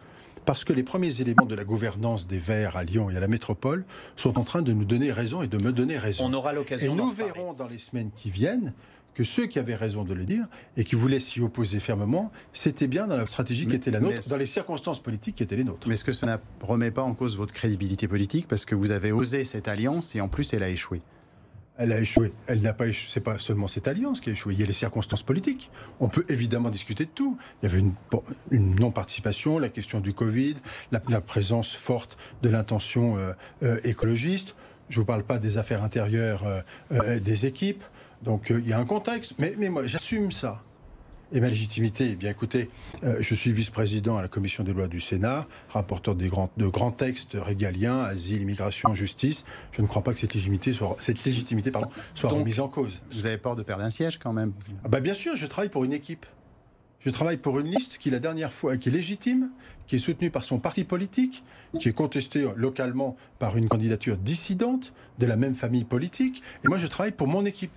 Parce 0.44 0.64
que 0.64 0.72
les 0.72 0.82
premiers 0.82 1.20
éléments 1.20 1.46
de 1.46 1.54
la 1.54 1.64
gouvernance 1.64 2.26
des 2.26 2.38
Verts 2.38 2.76
à 2.76 2.82
Lyon 2.82 3.10
et 3.10 3.16
à 3.16 3.20
la 3.20 3.28
métropole 3.28 3.84
sont 4.16 4.38
en 4.38 4.44
train 4.44 4.62
de 4.62 4.72
nous 4.72 4.84
donner 4.84 5.12
raison 5.12 5.42
et 5.42 5.46
de 5.46 5.58
me 5.58 5.72
donner 5.72 5.98
raison. 5.98 6.24
On 6.26 6.32
aura 6.34 6.52
l'occasion 6.52 6.92
Et 6.92 6.96
nous 6.96 7.10
verrons 7.12 7.52
dans 7.52 7.68
les 7.68 7.78
semaines 7.78 8.10
qui 8.10 8.30
viennent 8.30 8.72
que 9.14 9.24
ceux 9.24 9.46
qui 9.46 9.58
avaient 9.58 9.74
raison 9.74 10.04
de 10.04 10.14
le 10.14 10.24
dire 10.24 10.46
et 10.76 10.84
qui 10.84 10.94
voulaient 10.94 11.20
s'y 11.20 11.40
opposer 11.40 11.80
fermement, 11.80 12.30
c'était 12.52 12.86
bien 12.86 13.06
dans 13.06 13.16
la 13.16 13.26
stratégie 13.26 13.66
qui 13.66 13.76
était 13.76 13.90
la 13.90 14.00
nôtre, 14.00 14.28
dans 14.28 14.36
les 14.36 14.46
circonstances 14.46 15.02
politiques 15.02 15.36
qui 15.36 15.42
étaient 15.42 15.56
les 15.56 15.64
nôtres. 15.64 15.88
Mais 15.88 15.94
est-ce 15.94 16.04
que 16.04 16.12
ça 16.12 16.26
ne 16.26 16.66
remet 16.66 16.90
pas 16.90 17.02
en 17.02 17.14
cause 17.14 17.36
votre 17.36 17.52
crédibilité 17.52 18.08
politique 18.08 18.48
parce 18.48 18.64
que 18.64 18.74
vous 18.74 18.90
avez 18.90 19.12
osé 19.12 19.44
cette 19.44 19.68
alliance 19.68 20.14
et 20.14 20.20
en 20.20 20.28
plus 20.28 20.52
elle 20.54 20.62
a 20.62 20.68
échoué? 20.70 21.02
Elle 21.78 21.92
a 21.92 22.00
échoué. 22.00 22.32
Elle 22.46 22.60
n'a 22.60 22.74
pas 22.74 22.86
échoué. 22.86 23.08
C'est 23.10 23.20
pas 23.20 23.38
seulement 23.38 23.66
cette 23.66 23.88
alliance 23.88 24.20
qui 24.20 24.28
a 24.30 24.32
échoué. 24.32 24.52
Il 24.52 24.60
y 24.60 24.62
a 24.62 24.66
les 24.66 24.72
circonstances 24.72 25.22
politiques. 25.22 25.70
On 26.00 26.08
peut 26.08 26.24
évidemment 26.28 26.70
discuter 26.70 27.06
de 27.06 27.10
tout. 27.10 27.38
Il 27.62 27.68
y 27.68 27.72
avait 27.72 27.80
une, 27.80 27.94
une 28.50 28.74
non-participation, 28.76 29.58
la 29.58 29.70
question 29.70 30.00
du 30.00 30.12
Covid, 30.12 30.54
la, 30.90 31.20
présence 31.20 31.74
forte 31.74 32.18
de 32.42 32.50
l'intention 32.50 33.16
euh, 33.16 33.32
euh, 33.62 33.80
écologiste. 33.84 34.54
Je 34.90 35.00
vous 35.00 35.06
parle 35.06 35.24
pas 35.24 35.38
des 35.38 35.56
affaires 35.56 35.82
intérieures 35.82 36.44
euh, 36.92 37.20
des 37.20 37.46
équipes. 37.46 37.82
Donc 38.22 38.50
il 38.50 38.68
y 38.68 38.72
a 38.72 38.78
un 38.78 38.84
contexte. 38.84 39.34
Mais, 39.38 39.54
mais 39.58 39.68
moi, 39.68 39.84
j'assume 39.86 40.32
ça. 40.32 40.62
Et 41.34 41.40
ma 41.40 41.48
légitimité, 41.48 42.10
eh 42.12 42.14
bien 42.14 42.30
écoutez, 42.30 42.68
euh, 43.04 43.16
je 43.20 43.34
suis 43.34 43.52
vice-président 43.52 44.18
à 44.18 44.22
la 44.22 44.28
commission 44.28 44.64
des 44.64 44.74
lois 44.74 44.86
du 44.86 45.00
Sénat, 45.00 45.46
rapporteur 45.70 46.14
des 46.14 46.28
grands, 46.28 46.50
de 46.58 46.66
grands 46.66 46.90
textes 46.90 47.38
régaliens, 47.40 48.00
asile, 48.00 48.42
immigration, 48.42 48.94
justice. 48.94 49.46
Je 49.70 49.80
ne 49.80 49.86
crois 49.86 50.02
pas 50.02 50.12
que 50.12 50.18
cette 50.18 50.34
légitimité 50.34 50.74
soit, 50.74 50.94
cette 51.00 51.24
légitimité, 51.24 51.70
pardon, 51.70 51.88
soit 52.14 52.28
remise 52.28 52.60
en 52.60 52.68
cause. 52.68 53.00
Vous 53.10 53.24
avez 53.24 53.38
peur 53.38 53.56
de 53.56 53.62
perdre 53.62 53.82
un 53.82 53.88
siège 53.88 54.18
quand 54.18 54.34
même? 54.34 54.52
Ah 54.84 54.88
bah 54.90 55.00
Bien 55.00 55.14
sûr, 55.14 55.34
je 55.34 55.46
travaille 55.46 55.70
pour 55.70 55.84
une 55.84 55.94
équipe. 55.94 56.26
Je 57.00 57.10
travaille 57.10 57.38
pour 57.38 57.58
une 57.58 57.66
liste 57.66 57.96
qui, 57.98 58.10
la 58.10 58.20
dernière 58.20 58.52
fois, 58.52 58.76
qui 58.76 58.90
est 58.90 58.92
légitime, 58.92 59.50
qui 59.86 59.96
est 59.96 59.98
soutenue 59.98 60.30
par 60.30 60.44
son 60.44 60.60
parti 60.60 60.84
politique, 60.84 61.42
qui 61.80 61.88
est 61.88 61.92
contestée 61.94 62.46
localement 62.56 63.16
par 63.38 63.56
une 63.56 63.68
candidature 63.68 64.18
dissidente 64.18 64.92
de 65.18 65.26
la 65.26 65.36
même 65.36 65.54
famille 65.54 65.84
politique. 65.84 66.42
Et 66.64 66.68
moi, 66.68 66.78
je 66.78 66.86
travaille 66.86 67.12
pour 67.12 67.26
mon 67.26 67.44
équipe. 67.44 67.72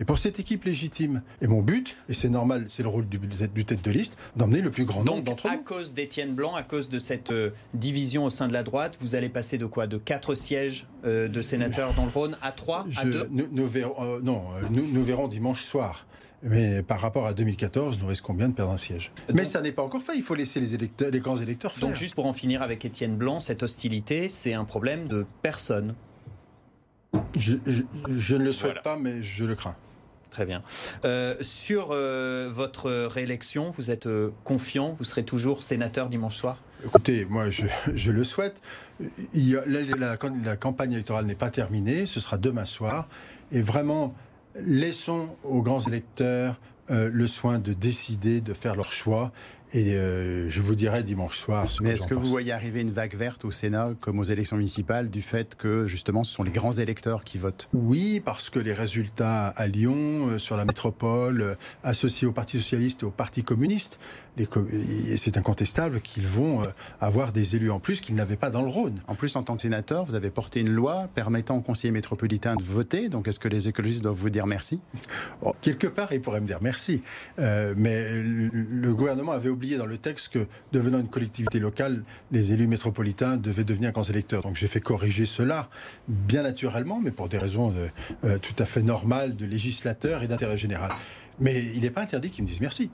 Et 0.00 0.04
pour 0.04 0.18
cette 0.18 0.40
équipe 0.40 0.64
légitime, 0.64 1.22
et 1.40 1.46
mon 1.46 1.62
but, 1.62 1.96
et 2.08 2.14
c'est 2.14 2.28
normal, 2.28 2.64
c'est 2.68 2.82
le 2.82 2.88
rôle 2.88 3.08
du, 3.08 3.18
du, 3.18 3.64
tête 3.64 3.82
de 3.82 3.90
liste, 3.92 4.16
d'emmener 4.34 4.60
le 4.60 4.72
plus 4.72 4.84
grand 4.84 5.04
nombre 5.04 5.22
d'entre 5.22 5.46
nous. 5.46 5.54
à 5.54 5.58
cause 5.58 5.94
d'Étienne 5.94 6.34
Blanc, 6.34 6.56
à 6.56 6.64
cause 6.64 6.88
de 6.88 6.98
cette 6.98 7.30
euh, 7.30 7.50
division 7.74 8.24
au 8.24 8.30
sein 8.30 8.48
de 8.48 8.52
la 8.52 8.64
droite, 8.64 8.98
vous 9.00 9.14
allez 9.14 9.28
passer 9.28 9.56
de 9.56 9.66
quoi? 9.66 9.86
De 9.86 9.96
4 9.96 10.34
sièges 10.34 10.88
euh, 11.04 11.28
de 11.28 11.42
sénateurs 11.42 11.94
dans 11.94 12.06
le 12.06 12.10
Rhône 12.10 12.36
à 12.42 12.50
3 12.50 12.86
À 12.96 13.04
2 13.04 13.28
nous, 13.30 13.68
verrons, 13.68 13.94
euh, 14.02 14.20
Non, 14.20 14.42
nous, 14.70 15.04
verrons 15.04 15.28
dimanche 15.28 15.62
soir. 15.62 16.06
Mais 16.42 16.82
par 16.82 17.00
rapport 17.00 17.26
à 17.26 17.32
2014, 17.32 18.00
nous 18.02 18.08
risquons 18.08 18.34
bien 18.34 18.48
de 18.48 18.54
perdre 18.54 18.72
un 18.72 18.78
siège. 18.78 19.12
Mais 19.32 19.44
ça 19.44 19.62
n'est 19.62 19.72
pas 19.72 19.82
encore 19.82 20.02
fait. 20.02 20.16
Il 20.16 20.22
faut 20.22 20.34
laisser 20.34 20.60
les, 20.60 20.74
électeurs, 20.74 21.10
les 21.10 21.20
grands 21.20 21.38
électeurs 21.38 21.72
faire. 21.72 21.88
Donc, 21.88 21.96
juste 21.96 22.16
pour 22.16 22.26
en 22.26 22.32
finir 22.32 22.62
avec 22.62 22.84
Étienne 22.84 23.16
Blanc, 23.16 23.38
cette 23.40 23.62
hostilité, 23.62 24.28
c'est 24.28 24.52
un 24.52 24.64
problème 24.64 25.06
de 25.06 25.24
personne. 25.40 25.94
Je, 27.36 28.36
ne 28.36 28.44
le 28.44 28.52
souhaite 28.52 28.82
pas, 28.82 28.96
mais 28.96 29.22
je 29.22 29.44
le 29.44 29.54
crains. 29.54 29.76
Très 30.34 30.46
bien. 30.46 30.64
Euh, 31.04 31.36
sur 31.42 31.90
euh, 31.92 32.48
votre 32.50 32.90
réélection, 32.90 33.70
vous 33.70 33.92
êtes 33.92 34.06
euh, 34.06 34.30
confiant 34.42 34.92
Vous 34.92 35.04
serez 35.04 35.24
toujours 35.24 35.62
sénateur 35.62 36.08
dimanche 36.08 36.36
soir? 36.36 36.58
Écoutez, 36.84 37.24
moi, 37.24 37.50
je, 37.50 38.10
le 38.10 38.24
souhaite. 38.24 38.60
Il 39.32 39.62
la, 39.66 40.16
la, 40.44 40.56
campagne 40.56 40.92
électorale 40.92 41.26
n'est 41.26 41.36
pas 41.36 41.50
terminée. 41.50 42.06
Ce 42.06 42.18
sera 42.18 42.36
demain 42.36 42.64
soir. 42.64 43.08
Et 43.52 43.62
vraiment, 43.62 44.12
laissons 44.56 45.28
aux 45.44 45.62
grands 45.62 45.86
électeurs 45.86 46.58
le 46.88 47.26
soin 47.26 47.60
de 47.60 47.72
décider, 47.72 48.40
de 48.40 48.54
faire 48.54 48.74
leur 48.74 48.92
choix. 48.92 49.32
Et 49.74 49.96
euh, 49.96 50.48
je 50.48 50.60
vous 50.60 50.76
dirai 50.76 51.02
dimanche 51.02 51.36
soir. 51.36 51.68
Ce 51.68 51.82
Mais 51.82 51.90
est-ce 51.90 52.06
que 52.06 52.14
vous 52.14 52.28
voyez 52.28 52.52
arriver 52.52 52.80
une 52.80 52.92
vague 52.92 53.16
verte 53.16 53.44
au 53.44 53.50
Sénat, 53.50 53.90
comme 54.00 54.20
aux 54.20 54.24
élections 54.24 54.56
municipales, 54.56 55.10
du 55.10 55.20
fait 55.20 55.56
que 55.56 55.88
justement 55.88 56.22
ce 56.22 56.32
sont 56.32 56.44
les 56.44 56.52
grands 56.52 56.72
électeurs 56.72 57.24
qui 57.24 57.38
votent? 57.38 57.68
Oui, 57.74 58.22
parce 58.24 58.50
que 58.50 58.60
les 58.60 58.72
résultats 58.72 59.48
à 59.48 59.66
Lyon, 59.66 60.28
euh, 60.28 60.38
sur 60.38 60.56
la 60.56 60.64
métropole, 60.64 61.42
euh, 61.42 61.54
associés 61.82 62.28
au 62.28 62.30
Parti 62.30 62.58
socialiste 62.58 63.02
et 63.02 63.06
au 63.06 63.10
Parti 63.10 63.42
communiste, 63.42 63.98
c'est 64.36 65.36
incontestable 65.36 66.00
qu'ils 66.00 66.26
vont 66.26 66.62
avoir 67.00 67.32
des 67.32 67.56
élus 67.56 67.70
en 67.70 67.80
plus 67.80 68.00
qu'ils 68.00 68.14
n'avaient 68.14 68.36
pas 68.36 68.50
dans 68.50 68.62
le 68.62 68.68
Rhône. 68.68 69.00
En 69.06 69.14
plus, 69.14 69.36
en 69.36 69.42
tant 69.42 69.56
que 69.56 69.62
sénateur, 69.62 70.04
vous 70.04 70.14
avez 70.14 70.30
porté 70.30 70.60
une 70.60 70.70
loi 70.70 71.08
permettant 71.14 71.56
aux 71.56 71.62
conseillers 71.62 71.92
métropolitains 71.92 72.56
de 72.56 72.62
voter. 72.62 73.08
Donc, 73.08 73.28
est-ce 73.28 73.38
que 73.38 73.48
les 73.48 73.68
écologistes 73.68 74.02
doivent 74.02 74.16
vous 74.16 74.30
dire 74.30 74.46
merci? 74.46 74.80
Quelque 75.60 75.86
part, 75.86 76.12
ils 76.12 76.20
pourraient 76.20 76.40
me 76.40 76.46
dire 76.46 76.58
merci. 76.60 77.02
mais 77.38 78.04
le 78.14 78.94
gouvernement 78.94 79.32
avait 79.32 79.48
oublié 79.50 79.76
dans 79.76 79.86
le 79.86 79.98
texte 79.98 80.28
que, 80.28 80.46
devenant 80.72 80.98
une 80.98 81.08
collectivité 81.08 81.58
locale, 81.58 82.02
les 82.32 82.52
élus 82.52 82.66
métropolitains 82.66 83.36
devaient 83.36 83.64
devenir 83.64 83.92
grands 83.92 84.02
électeurs. 84.04 84.42
Donc 84.42 84.56
j'ai 84.56 84.66
fait 84.66 84.80
corriger 84.80 85.26
cela, 85.26 85.68
bien 86.08 86.42
naturellement, 86.42 87.00
mais 87.02 87.10
pour 87.10 87.28
des 87.28 87.38
raisons 87.38 87.72
euh, 88.24 88.38
tout 88.38 88.54
à 88.58 88.64
fait 88.64 88.82
normales 88.82 89.36
de 89.36 89.46
législateurs 89.46 90.22
et 90.22 90.28
d'intérêt 90.28 90.56
général. 90.56 90.92
Mais 91.40 91.62
il 91.74 91.82
n'est 91.82 91.90
pas 91.90 92.02
interdit 92.02 92.30
qu'ils 92.30 92.44
me 92.44 92.48
disent 92.48 92.60
merci. 92.60 92.90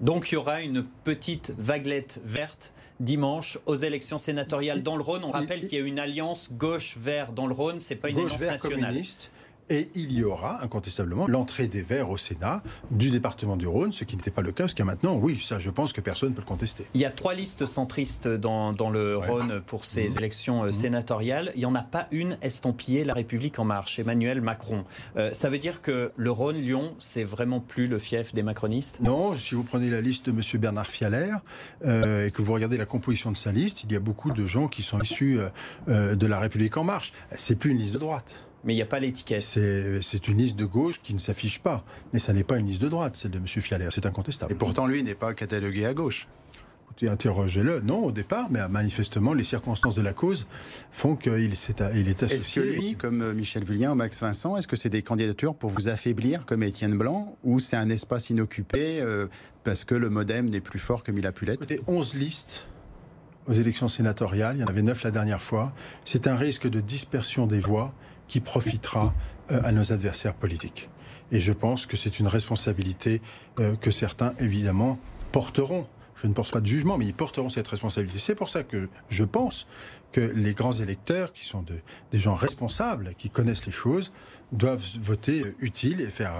Donc 0.00 0.30
il 0.30 0.34
y 0.34 0.36
aura 0.36 0.62
une 0.62 0.82
petite 1.04 1.52
vaguelette 1.58 2.20
verte 2.24 2.72
dimanche 3.00 3.58
aux 3.66 3.76
élections 3.76 4.18
sénatoriales 4.18 4.82
dans 4.82 4.96
le 4.96 5.02
Rhône. 5.02 5.24
On 5.24 5.30
rappelle 5.30 5.60
qu'il 5.60 5.78
y 5.78 5.82
a 5.82 5.84
une 5.84 5.98
alliance 5.98 6.50
gauche-vert 6.52 7.32
dans 7.32 7.46
le 7.46 7.54
Rhône, 7.54 7.80
c'est 7.80 7.96
pas 7.96 8.10
une 8.10 8.18
alliance 8.18 8.40
nationale. 8.40 8.80
Communiste 8.80 9.30
et 9.70 9.88
il 9.94 10.12
y 10.12 10.24
aura 10.24 10.62
incontestablement 10.62 11.26
l'entrée 11.28 11.68
des 11.68 11.82
Verts 11.82 12.10
au 12.10 12.16
Sénat 12.16 12.62
du 12.90 13.10
département 13.10 13.56
du 13.56 13.66
Rhône, 13.66 13.92
ce 13.92 14.04
qui 14.04 14.16
n'était 14.16 14.30
pas 14.30 14.42
le 14.42 14.52
cas 14.52 14.64
jusqu'à 14.64 14.84
maintenant. 14.84 15.16
Oui, 15.16 15.40
ça, 15.42 15.58
je 15.58 15.70
pense 15.70 15.92
que 15.92 16.00
personne 16.00 16.30
ne 16.30 16.34
peut 16.34 16.42
le 16.42 16.46
contester. 16.46 16.86
Il 16.94 17.00
y 17.00 17.04
a 17.04 17.10
trois 17.10 17.34
listes 17.34 17.64
centristes 17.66 18.28
dans, 18.28 18.72
dans 18.72 18.90
le 18.90 19.16
Rhône 19.16 19.62
pour 19.64 19.84
ces 19.84 20.08
mmh. 20.08 20.18
élections 20.18 20.64
euh, 20.64 20.68
mmh. 20.68 20.72
sénatoriales. 20.72 21.52
Il 21.54 21.60
n'y 21.60 21.66
en 21.66 21.74
a 21.74 21.82
pas 21.82 22.08
une 22.10 22.36
estampillée 22.42 23.04
La 23.04 23.14
République 23.14 23.58
en 23.58 23.64
marche, 23.64 23.98
Emmanuel 23.98 24.40
Macron. 24.40 24.84
Euh, 25.16 25.32
ça 25.32 25.48
veut 25.48 25.58
dire 25.58 25.82
que 25.82 26.12
le 26.16 26.30
Rhône, 26.30 26.56
Lyon, 26.56 26.94
c'est 26.98 27.24
vraiment 27.24 27.60
plus 27.60 27.86
le 27.86 27.98
fief 27.98 28.34
des 28.34 28.42
macronistes? 28.42 28.98
Non, 29.00 29.36
si 29.38 29.54
vous 29.54 29.62
prenez 29.62 29.88
la 29.88 30.00
liste 30.00 30.28
de 30.28 30.32
M. 30.32 30.60
Bernard 30.60 30.88
Fialer 30.88 31.34
euh, 31.84 32.26
et 32.26 32.30
que 32.32 32.42
vous 32.42 32.52
regardez 32.52 32.76
la 32.76 32.86
composition 32.86 33.30
de 33.30 33.36
sa 33.36 33.52
liste, 33.52 33.84
il 33.84 33.92
y 33.92 33.96
a 33.96 34.00
beaucoup 34.00 34.32
de 34.32 34.46
gens 34.46 34.66
qui 34.66 34.82
sont 34.82 35.00
issus 35.00 35.38
de 35.86 36.26
La 36.26 36.40
République 36.40 36.76
en 36.76 36.84
marche. 36.84 37.12
C'est 37.30 37.56
plus 37.56 37.70
une 37.70 37.78
liste 37.78 37.94
de 37.94 37.98
droite. 37.98 38.49
Mais 38.64 38.74
il 38.74 38.76
n'y 38.76 38.82
a 38.82 38.86
pas 38.86 39.00
l'étiquette. 39.00 39.42
C'est 39.42 40.28
une 40.28 40.38
liste 40.38 40.56
de 40.56 40.64
gauche 40.64 41.00
qui 41.02 41.14
ne 41.14 41.18
s'affiche 41.18 41.60
pas. 41.60 41.84
Mais 42.12 42.18
ça 42.18 42.32
n'est 42.32 42.44
pas 42.44 42.58
une 42.58 42.66
liste 42.66 42.82
de 42.82 42.88
droite, 42.88 43.16
celle 43.16 43.30
de 43.30 43.38
M. 43.38 43.46
Fialer. 43.46 43.88
C'est 43.90 44.06
incontestable. 44.06 44.52
Et 44.52 44.56
pourtant, 44.56 44.86
lui 44.86 45.02
n'est 45.02 45.14
pas 45.14 45.34
catalogué 45.34 45.86
à 45.86 45.94
gauche. 45.94 46.28
Écoutez, 46.90 47.08
interrogez-le. 47.08 47.80
Non, 47.80 48.04
au 48.04 48.12
départ, 48.12 48.48
mais 48.50 48.66
manifestement, 48.68 49.32
les 49.32 49.44
circonstances 49.44 49.94
de 49.94 50.02
la 50.02 50.12
cause 50.12 50.46
font 50.90 51.14
qu'il 51.14 51.32
il 51.34 51.52
est 51.52 52.22
associé. 52.22 52.36
Est-ce 52.36 52.54
que 52.54 52.60
lui, 52.60 52.96
comme 52.96 53.22
euh, 53.22 53.32
Michel 53.32 53.64
Vullien 53.64 53.92
ou 53.92 53.94
Max 53.94 54.20
Vincent, 54.20 54.56
est-ce 54.56 54.66
que 54.66 54.74
c'est 54.74 54.88
des 54.88 55.02
candidatures 55.02 55.54
pour 55.54 55.70
vous 55.70 55.88
affaiblir, 55.88 56.44
comme 56.46 56.64
Étienne 56.64 56.98
Blanc, 56.98 57.36
ou 57.44 57.60
c'est 57.60 57.76
un 57.76 57.88
espace 57.90 58.30
inoccupé 58.30 59.00
euh, 59.00 59.28
parce 59.62 59.84
que 59.84 59.94
le 59.94 60.10
modem 60.10 60.48
n'est 60.48 60.60
plus 60.60 60.80
fort 60.80 61.04
comme 61.04 61.16
il 61.16 61.26
a 61.28 61.32
pu 61.32 61.44
l'être? 61.44 61.62
Écoutez, 61.62 61.80
11 61.86 62.14
listes 62.14 62.66
aux 63.46 63.52
élections 63.52 63.88
sénatoriales, 63.88 64.56
il 64.56 64.60
y 64.60 64.64
en 64.64 64.68
avait 64.68 64.82
9 64.82 65.04
la 65.04 65.10
dernière 65.12 65.40
fois. 65.40 65.72
C'est 66.04 66.26
un 66.26 66.36
risque 66.36 66.68
de 66.68 66.80
dispersion 66.80 67.46
des 67.46 67.60
voix 67.60 67.94
qui 68.30 68.38
profitera 68.40 69.12
euh, 69.50 69.60
à 69.64 69.72
nos 69.72 69.92
adversaires 69.92 70.34
politiques. 70.34 70.88
Et 71.32 71.40
je 71.40 71.52
pense 71.52 71.84
que 71.84 71.96
c'est 71.96 72.20
une 72.20 72.28
responsabilité 72.28 73.20
euh, 73.58 73.74
que 73.74 73.90
certains, 73.90 74.34
évidemment, 74.38 75.00
porteront. 75.32 75.88
Je 76.14 76.28
ne 76.28 76.32
porte 76.32 76.52
pas 76.52 76.60
de 76.60 76.66
jugement, 76.66 76.96
mais 76.96 77.06
ils 77.06 77.14
porteront 77.14 77.48
cette 77.48 77.66
responsabilité. 77.66 78.20
C'est 78.20 78.36
pour 78.36 78.48
ça 78.48 78.62
que 78.62 78.88
je 79.08 79.24
pense 79.24 79.66
que 80.12 80.20
les 80.20 80.54
grands 80.54 80.72
électeurs, 80.72 81.32
qui 81.32 81.44
sont 81.44 81.64
des 82.12 82.18
gens 82.18 82.34
responsables, 82.34 83.14
qui 83.16 83.30
connaissent 83.30 83.66
les 83.66 83.72
choses, 83.72 84.12
doivent 84.52 84.84
voter 85.00 85.44
utile 85.60 86.00
et 86.00 86.06
faire. 86.06 86.32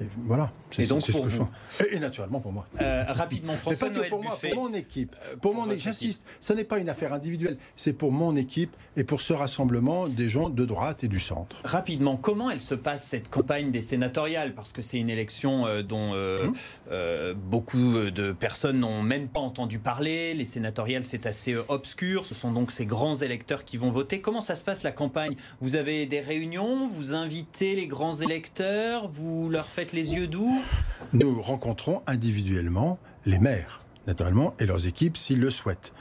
Euh, 0.00 0.04
voilà. 0.18 0.52
Et 0.78 0.86
donc 0.86 1.08
pour 1.10 1.24
vous. 1.24 1.48
Et, 1.90 1.98
naturellement 1.98 2.40
pour 2.40 2.52
moi. 2.52 2.66
Euh, 2.80 3.04
rapidement, 3.08 3.54
François 3.54 3.88
Mais 3.88 3.94
pas 3.94 4.04
que 4.04 4.08
pour 4.10 4.22
moi, 4.22 4.36
pour 4.36 4.64
mon 4.68 4.74
équipe. 4.74 5.14
Euh, 5.26 5.36
pour, 5.36 5.54
mon 5.54 5.70
j'insiste, 5.70 6.26
ce 6.40 6.52
n'est 6.52 6.64
pas 6.64 6.78
une 6.78 6.88
affaire 6.88 7.12
individuelle, 7.12 7.56
c'est 7.76 7.92
pour 7.92 8.12
mon 8.12 8.36
équipe 8.36 8.76
et 8.96 9.04
pour 9.04 9.20
ce 9.20 9.32
rassemblement 9.32 10.08
des 10.08 10.28
gens 10.28 10.48
de 10.48 10.64
droite 10.64 11.04
et 11.04 11.08
du 11.08 11.20
centre. 11.20 11.56
Rapidement, 11.64 12.16
comment 12.16 12.50
elle 12.50 12.60
se 12.60 12.74
passe 12.74 13.04
cette 13.04 13.30
campagne 13.30 13.70
des 13.70 13.80
sénatoriales? 13.80 14.54
Parce 14.54 14.72
que 14.72 14.82
c'est 14.82 14.98
une 14.98 15.10
élection 15.10 15.66
dont 15.82 16.12
hum. 16.12 16.54
beaucoup 17.36 18.10
de 18.10 18.32
personnes 18.32 18.80
n'ont 18.80 19.02
même 19.02 19.28
pas 19.28 19.40
entendu 19.40 19.78
parler. 19.78 20.34
Les 20.34 20.44
sénatoriales, 20.44 21.04
c'est 21.04 21.26
assez 21.26 21.54
obscur. 21.68 22.26
Ce 22.26 22.34
sont 22.34 22.52
donc 22.52 22.72
ces 22.72 22.86
grands 22.86 23.13
électeurs 23.14 23.64
qui 23.64 23.76
vont 23.76 23.90
voter. 23.90 24.20
Comment 24.20 24.40
ça 24.40 24.56
se 24.56 24.64
passe 24.64 24.82
la 24.82 24.92
campagne? 24.92 25.36
Vous 25.60 25.76
avez 25.76 26.06
des 26.06 26.20
réunions, 26.20 26.86
vous 26.86 27.14
invitez 27.14 27.74
les 27.74 27.86
grands 27.86 28.14
électeurs, 28.14 29.08
vous 29.08 29.48
leur 29.48 29.66
faites 29.66 29.92
les 29.92 30.14
yeux 30.14 30.26
doux? 30.26 30.60
Nous 31.12 31.40
rencontrons 31.40 32.02
individuellement 32.06 32.98
les 33.24 33.38
maires, 33.38 33.82
naturellement, 34.06 34.54
et 34.58 34.66
leurs 34.66 34.86
équipes 34.86 35.16
s'ils 35.16 35.40
le 35.40 35.50
souhaitent. 35.50 35.92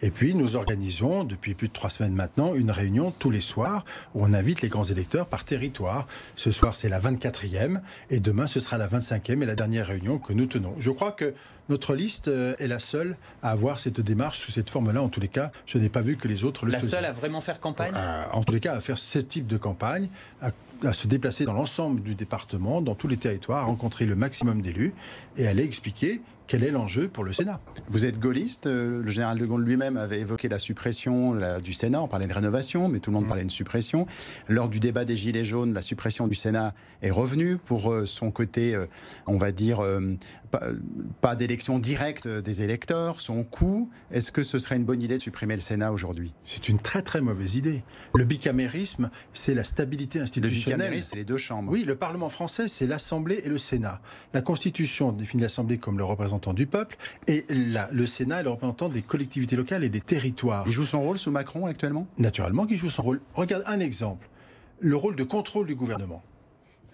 Et 0.00 0.10
puis, 0.10 0.34
nous 0.34 0.56
organisons, 0.56 1.24
depuis 1.24 1.54
plus 1.54 1.68
de 1.68 1.72
trois 1.72 1.90
semaines 1.90 2.12
maintenant, 2.14 2.54
une 2.54 2.70
réunion 2.70 3.10
tous 3.10 3.30
les 3.30 3.40
soirs 3.40 3.84
où 4.14 4.24
on 4.24 4.32
invite 4.32 4.62
les 4.62 4.68
grands 4.68 4.84
électeurs 4.84 5.26
par 5.26 5.44
territoire. 5.44 6.06
Ce 6.36 6.50
soir, 6.50 6.76
c'est 6.76 6.88
la 6.88 7.00
24e 7.00 7.80
et 8.10 8.20
demain, 8.20 8.46
ce 8.46 8.60
sera 8.60 8.78
la 8.78 8.88
25e 8.88 9.42
et 9.42 9.46
la 9.46 9.54
dernière 9.54 9.86
réunion 9.86 10.18
que 10.18 10.32
nous 10.32 10.46
tenons. 10.46 10.74
Je 10.78 10.90
crois 10.90 11.12
que 11.12 11.34
notre 11.68 11.94
liste 11.94 12.28
euh, 12.28 12.54
est 12.58 12.68
la 12.68 12.78
seule 12.78 13.16
à 13.42 13.50
avoir 13.50 13.78
cette 13.80 14.00
démarche 14.00 14.38
sous 14.38 14.52
cette 14.52 14.70
forme-là. 14.70 15.02
En 15.02 15.08
tous 15.08 15.20
les 15.20 15.28
cas, 15.28 15.50
je 15.66 15.78
n'ai 15.78 15.88
pas 15.88 16.00
vu 16.00 16.16
que 16.16 16.28
les 16.28 16.44
autres 16.44 16.64
le 16.64 16.72
La 16.72 16.78
faisaient. 16.78 16.92
seule 16.92 17.04
à 17.04 17.12
vraiment 17.12 17.40
faire 17.40 17.60
campagne? 17.60 17.92
En 18.32 18.42
tous 18.42 18.54
les 18.54 18.60
cas, 18.60 18.74
à 18.74 18.80
faire 18.80 18.96
ce 18.98 19.18
type 19.18 19.46
de 19.46 19.58
campagne, 19.58 20.08
à, 20.40 20.50
à 20.84 20.92
se 20.92 21.06
déplacer 21.06 21.44
dans 21.44 21.52
l'ensemble 21.52 22.02
du 22.02 22.14
département, 22.14 22.80
dans 22.82 22.94
tous 22.94 23.08
les 23.08 23.16
territoires, 23.16 23.58
à 23.58 23.66
rencontrer 23.66 24.06
le 24.06 24.14
maximum 24.16 24.62
d'élus 24.62 24.94
et 25.36 25.46
aller 25.46 25.64
expliquer 25.64 26.20
quel 26.46 26.64
est 26.64 26.70
l'enjeu 26.70 27.08
pour 27.08 27.24
le 27.24 27.34
Sénat. 27.34 27.60
Vous 27.88 28.06
êtes 28.06 28.18
gaulliste. 28.18 28.66
euh, 28.66 29.02
Le 29.02 29.10
général 29.10 29.38
de 29.38 29.44
Gaulle 29.44 29.64
lui-même 29.64 29.98
avait 29.98 30.20
évoqué 30.20 30.48
la 30.48 30.58
suppression 30.58 31.34
la- 31.34 31.60
du 31.60 31.74
Sénat. 31.74 32.02
On 32.02 32.08
parlait 32.08 32.26
de 32.26 32.32
rénovation, 32.32 32.88
mais 32.88 33.00
tout 33.00 33.10
le 33.10 33.16
monde 33.16 33.28
parlait 33.28 33.44
de 33.44 33.50
suppression. 33.50 34.06
Lors 34.48 34.70
du 34.70 34.80
débat 34.80 35.04
des 35.04 35.14
Gilets 35.14 35.44
jaunes, 35.44 35.74
la 35.74 35.82
suppression 35.82 36.26
du 36.26 36.34
Sénat 36.34 36.72
est 37.02 37.10
revenue 37.10 37.58
pour 37.58 37.92
euh, 37.92 38.06
son 38.06 38.30
côté, 38.30 38.74
euh, 38.74 38.86
on 39.26 39.36
va 39.36 39.52
dire, 39.52 39.80
euh, 39.80 40.14
pas, 40.50 40.62
pas 41.20 41.36
d'élection 41.36 41.78
directe 41.78 42.26
des 42.28 42.62
électeurs, 42.62 43.20
son 43.20 43.44
coût. 43.44 43.90
Est-ce 44.10 44.32
que 44.32 44.42
ce 44.42 44.58
serait 44.58 44.76
une 44.76 44.84
bonne 44.84 45.02
idée 45.02 45.16
de 45.16 45.22
supprimer 45.22 45.54
le 45.54 45.60
Sénat 45.60 45.92
aujourd'hui? 45.92 46.32
C'est 46.44 46.68
une 46.68 46.78
très 46.78 47.02
très 47.02 47.20
mauvaise 47.20 47.54
idée. 47.54 47.82
Le 48.14 48.24
bicamérisme, 48.24 49.10
c'est 49.32 49.54
la 49.54 49.64
stabilité 49.64 50.18
Le 50.18 50.24
institutionnelle. 50.24 50.78
bicamérisme, 50.78 51.08
c'est 51.10 51.16
les 51.16 51.24
deux 51.24 51.36
chambres. 51.36 51.70
Oui, 51.72 51.84
le 51.84 51.94
Parlement 51.94 52.28
français, 52.28 52.68
c'est 52.68 52.86
l'Assemblée 52.86 53.40
et 53.44 53.48
le 53.48 53.58
Sénat. 53.58 54.00
La 54.34 54.40
Constitution 54.42 55.12
définit 55.12 55.42
l'Assemblée 55.42 55.78
comme 55.78 55.98
le 55.98 56.04
représentant 56.04 56.54
du 56.54 56.66
peuple 56.66 56.96
et 57.26 57.44
la- 57.50 57.88
le 57.92 58.06
Sénat 58.06 58.40
est 58.40 58.44
le 58.44 58.50
représentant 58.50 58.88
des 58.88 59.02
collectivités 59.02 59.56
locales 59.56 59.84
et 59.84 59.88
des 59.88 60.00
territoires. 60.00 60.64
Il 60.66 60.72
joue 60.72 60.84
son 60.86 61.02
rôle 61.02 61.18
sous 61.18 61.30
Macron 61.30 61.66
actuellement? 61.66 62.06
Naturellement, 62.18 62.66
qui 62.66 62.76
joue 62.76 62.90
son 62.90 63.02
rôle. 63.02 63.20
Regarde 63.34 63.62
un 63.66 63.80
exemple. 63.80 64.28
Le 64.80 64.94
rôle 64.96 65.16
de 65.16 65.24
contrôle 65.24 65.66
du 65.66 65.74
gouvernement. 65.74 66.22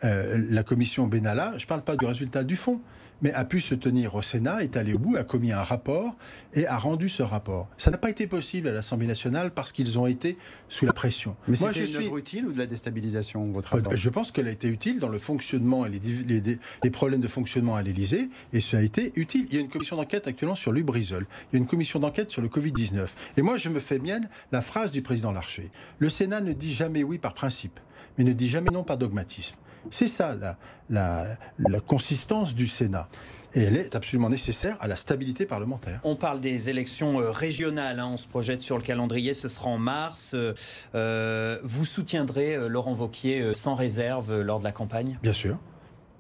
Euh, 0.04 0.38
la 0.50 0.62
commission 0.62 1.06
Benalla, 1.06 1.54
je 1.56 1.64
ne 1.64 1.68
parle 1.68 1.82
pas 1.82 1.96
du 1.96 2.04
résultat 2.04 2.44
du 2.44 2.56
fond, 2.56 2.80
mais 3.22 3.32
a 3.32 3.44
pu 3.44 3.62
se 3.62 3.74
tenir 3.74 4.14
au 4.14 4.22
Sénat, 4.22 4.62
est 4.62 4.76
allé 4.76 4.92
au 4.92 4.98
bout, 4.98 5.16
a 5.16 5.24
commis 5.24 5.50
un 5.50 5.62
rapport 5.62 6.14
et 6.52 6.66
a 6.66 6.76
rendu 6.76 7.08
ce 7.08 7.22
rapport. 7.22 7.68
Ça 7.78 7.90
n'a 7.90 7.96
pas 7.96 8.10
été 8.10 8.26
possible 8.26 8.68
à 8.68 8.72
l'Assemblée 8.72 9.06
nationale 9.06 9.50
parce 9.52 9.72
qu'ils 9.72 9.98
ont 9.98 10.06
été 10.06 10.36
sous 10.68 10.84
la 10.84 10.92
pression. 10.92 11.36
Mais 11.48 11.56
Moi, 11.58 11.68
c'était 11.72 11.86
je 11.86 11.92
une 11.92 11.96
suis 11.96 12.06
œuvre 12.06 12.18
utile 12.18 12.46
ou 12.46 12.52
de 12.52 12.58
la 12.58 12.66
déstabilisation, 12.66 13.50
votre 13.52 13.70
rapport 13.72 13.96
Je 13.96 14.10
pense 14.10 14.30
qu'elle 14.30 14.48
a 14.48 14.50
été 14.50 14.68
utile 14.68 14.98
dans 14.98 15.08
le 15.08 15.18
fonctionnement 15.18 15.86
et 15.86 15.90
les 15.90 16.90
problèmes 16.90 17.22
de 17.22 17.28
fonctionnement 17.28 17.76
à 17.76 17.82
l'Élysée, 17.82 18.28
et 18.52 18.60
ça 18.60 18.78
a 18.78 18.82
été 18.82 19.12
utile. 19.16 19.46
Il 19.48 19.54
y 19.54 19.58
a 19.58 19.60
une 19.60 19.70
commission 19.70 19.96
d'enquête 19.96 20.26
actuellement 20.26 20.54
sur 20.54 20.72
Lubrizol. 20.72 21.26
Il 21.52 21.56
y 21.56 21.58
a 21.58 21.62
une 21.62 21.68
commission 21.68 22.00
d'enquête 22.00 22.30
sur 22.30 22.42
le 22.42 22.48
Covid-19. 22.48 23.06
Et 23.38 23.42
moi, 23.42 23.56
je 23.56 23.70
me 23.70 23.80
fais 23.80 23.98
mienne 23.98 24.28
la 24.52 24.60
phrase 24.60 24.92
du 24.92 25.00
président 25.00 25.32
Larcher. 25.32 25.70
Le 25.98 26.10
Sénat 26.10 26.42
ne 26.42 26.52
dit 26.52 26.74
jamais 26.74 27.02
oui 27.02 27.16
par 27.18 27.32
principe, 27.32 27.80
mais 28.18 28.24
ne 28.24 28.32
dit 28.34 28.48
jamais 28.48 28.70
non 28.70 28.84
par 28.84 28.98
dogmatisme. 28.98 29.54
C'est 29.90 30.08
ça 30.08 30.34
la, 30.34 30.56
la, 30.90 31.36
la 31.58 31.80
consistance 31.80 32.54
du 32.54 32.66
Sénat. 32.66 33.08
Et 33.56 33.62
elle 33.62 33.76
est 33.76 33.94
absolument 33.94 34.30
nécessaire 34.30 34.76
à 34.80 34.88
la 34.88 34.96
stabilité 34.96 35.46
parlementaire. 35.46 36.00
On 36.02 36.16
parle 36.16 36.40
des 36.40 36.70
élections 36.70 37.20
euh, 37.20 37.30
régionales, 37.30 38.00
hein, 38.00 38.08
on 38.12 38.16
se 38.16 38.26
projette 38.26 38.62
sur 38.62 38.76
le 38.76 38.82
calendrier, 38.82 39.32
ce 39.32 39.46
sera 39.46 39.68
en 39.68 39.78
mars. 39.78 40.32
Euh, 40.34 40.54
euh, 40.96 41.58
vous 41.62 41.84
soutiendrez 41.84 42.56
euh, 42.56 42.66
Laurent 42.66 42.94
Vauquier 42.94 43.54
sans 43.54 43.76
réserve 43.76 44.40
lors 44.40 44.58
de 44.58 44.64
la 44.64 44.72
campagne? 44.72 45.20
Bien 45.22 45.32
sûr. 45.32 45.58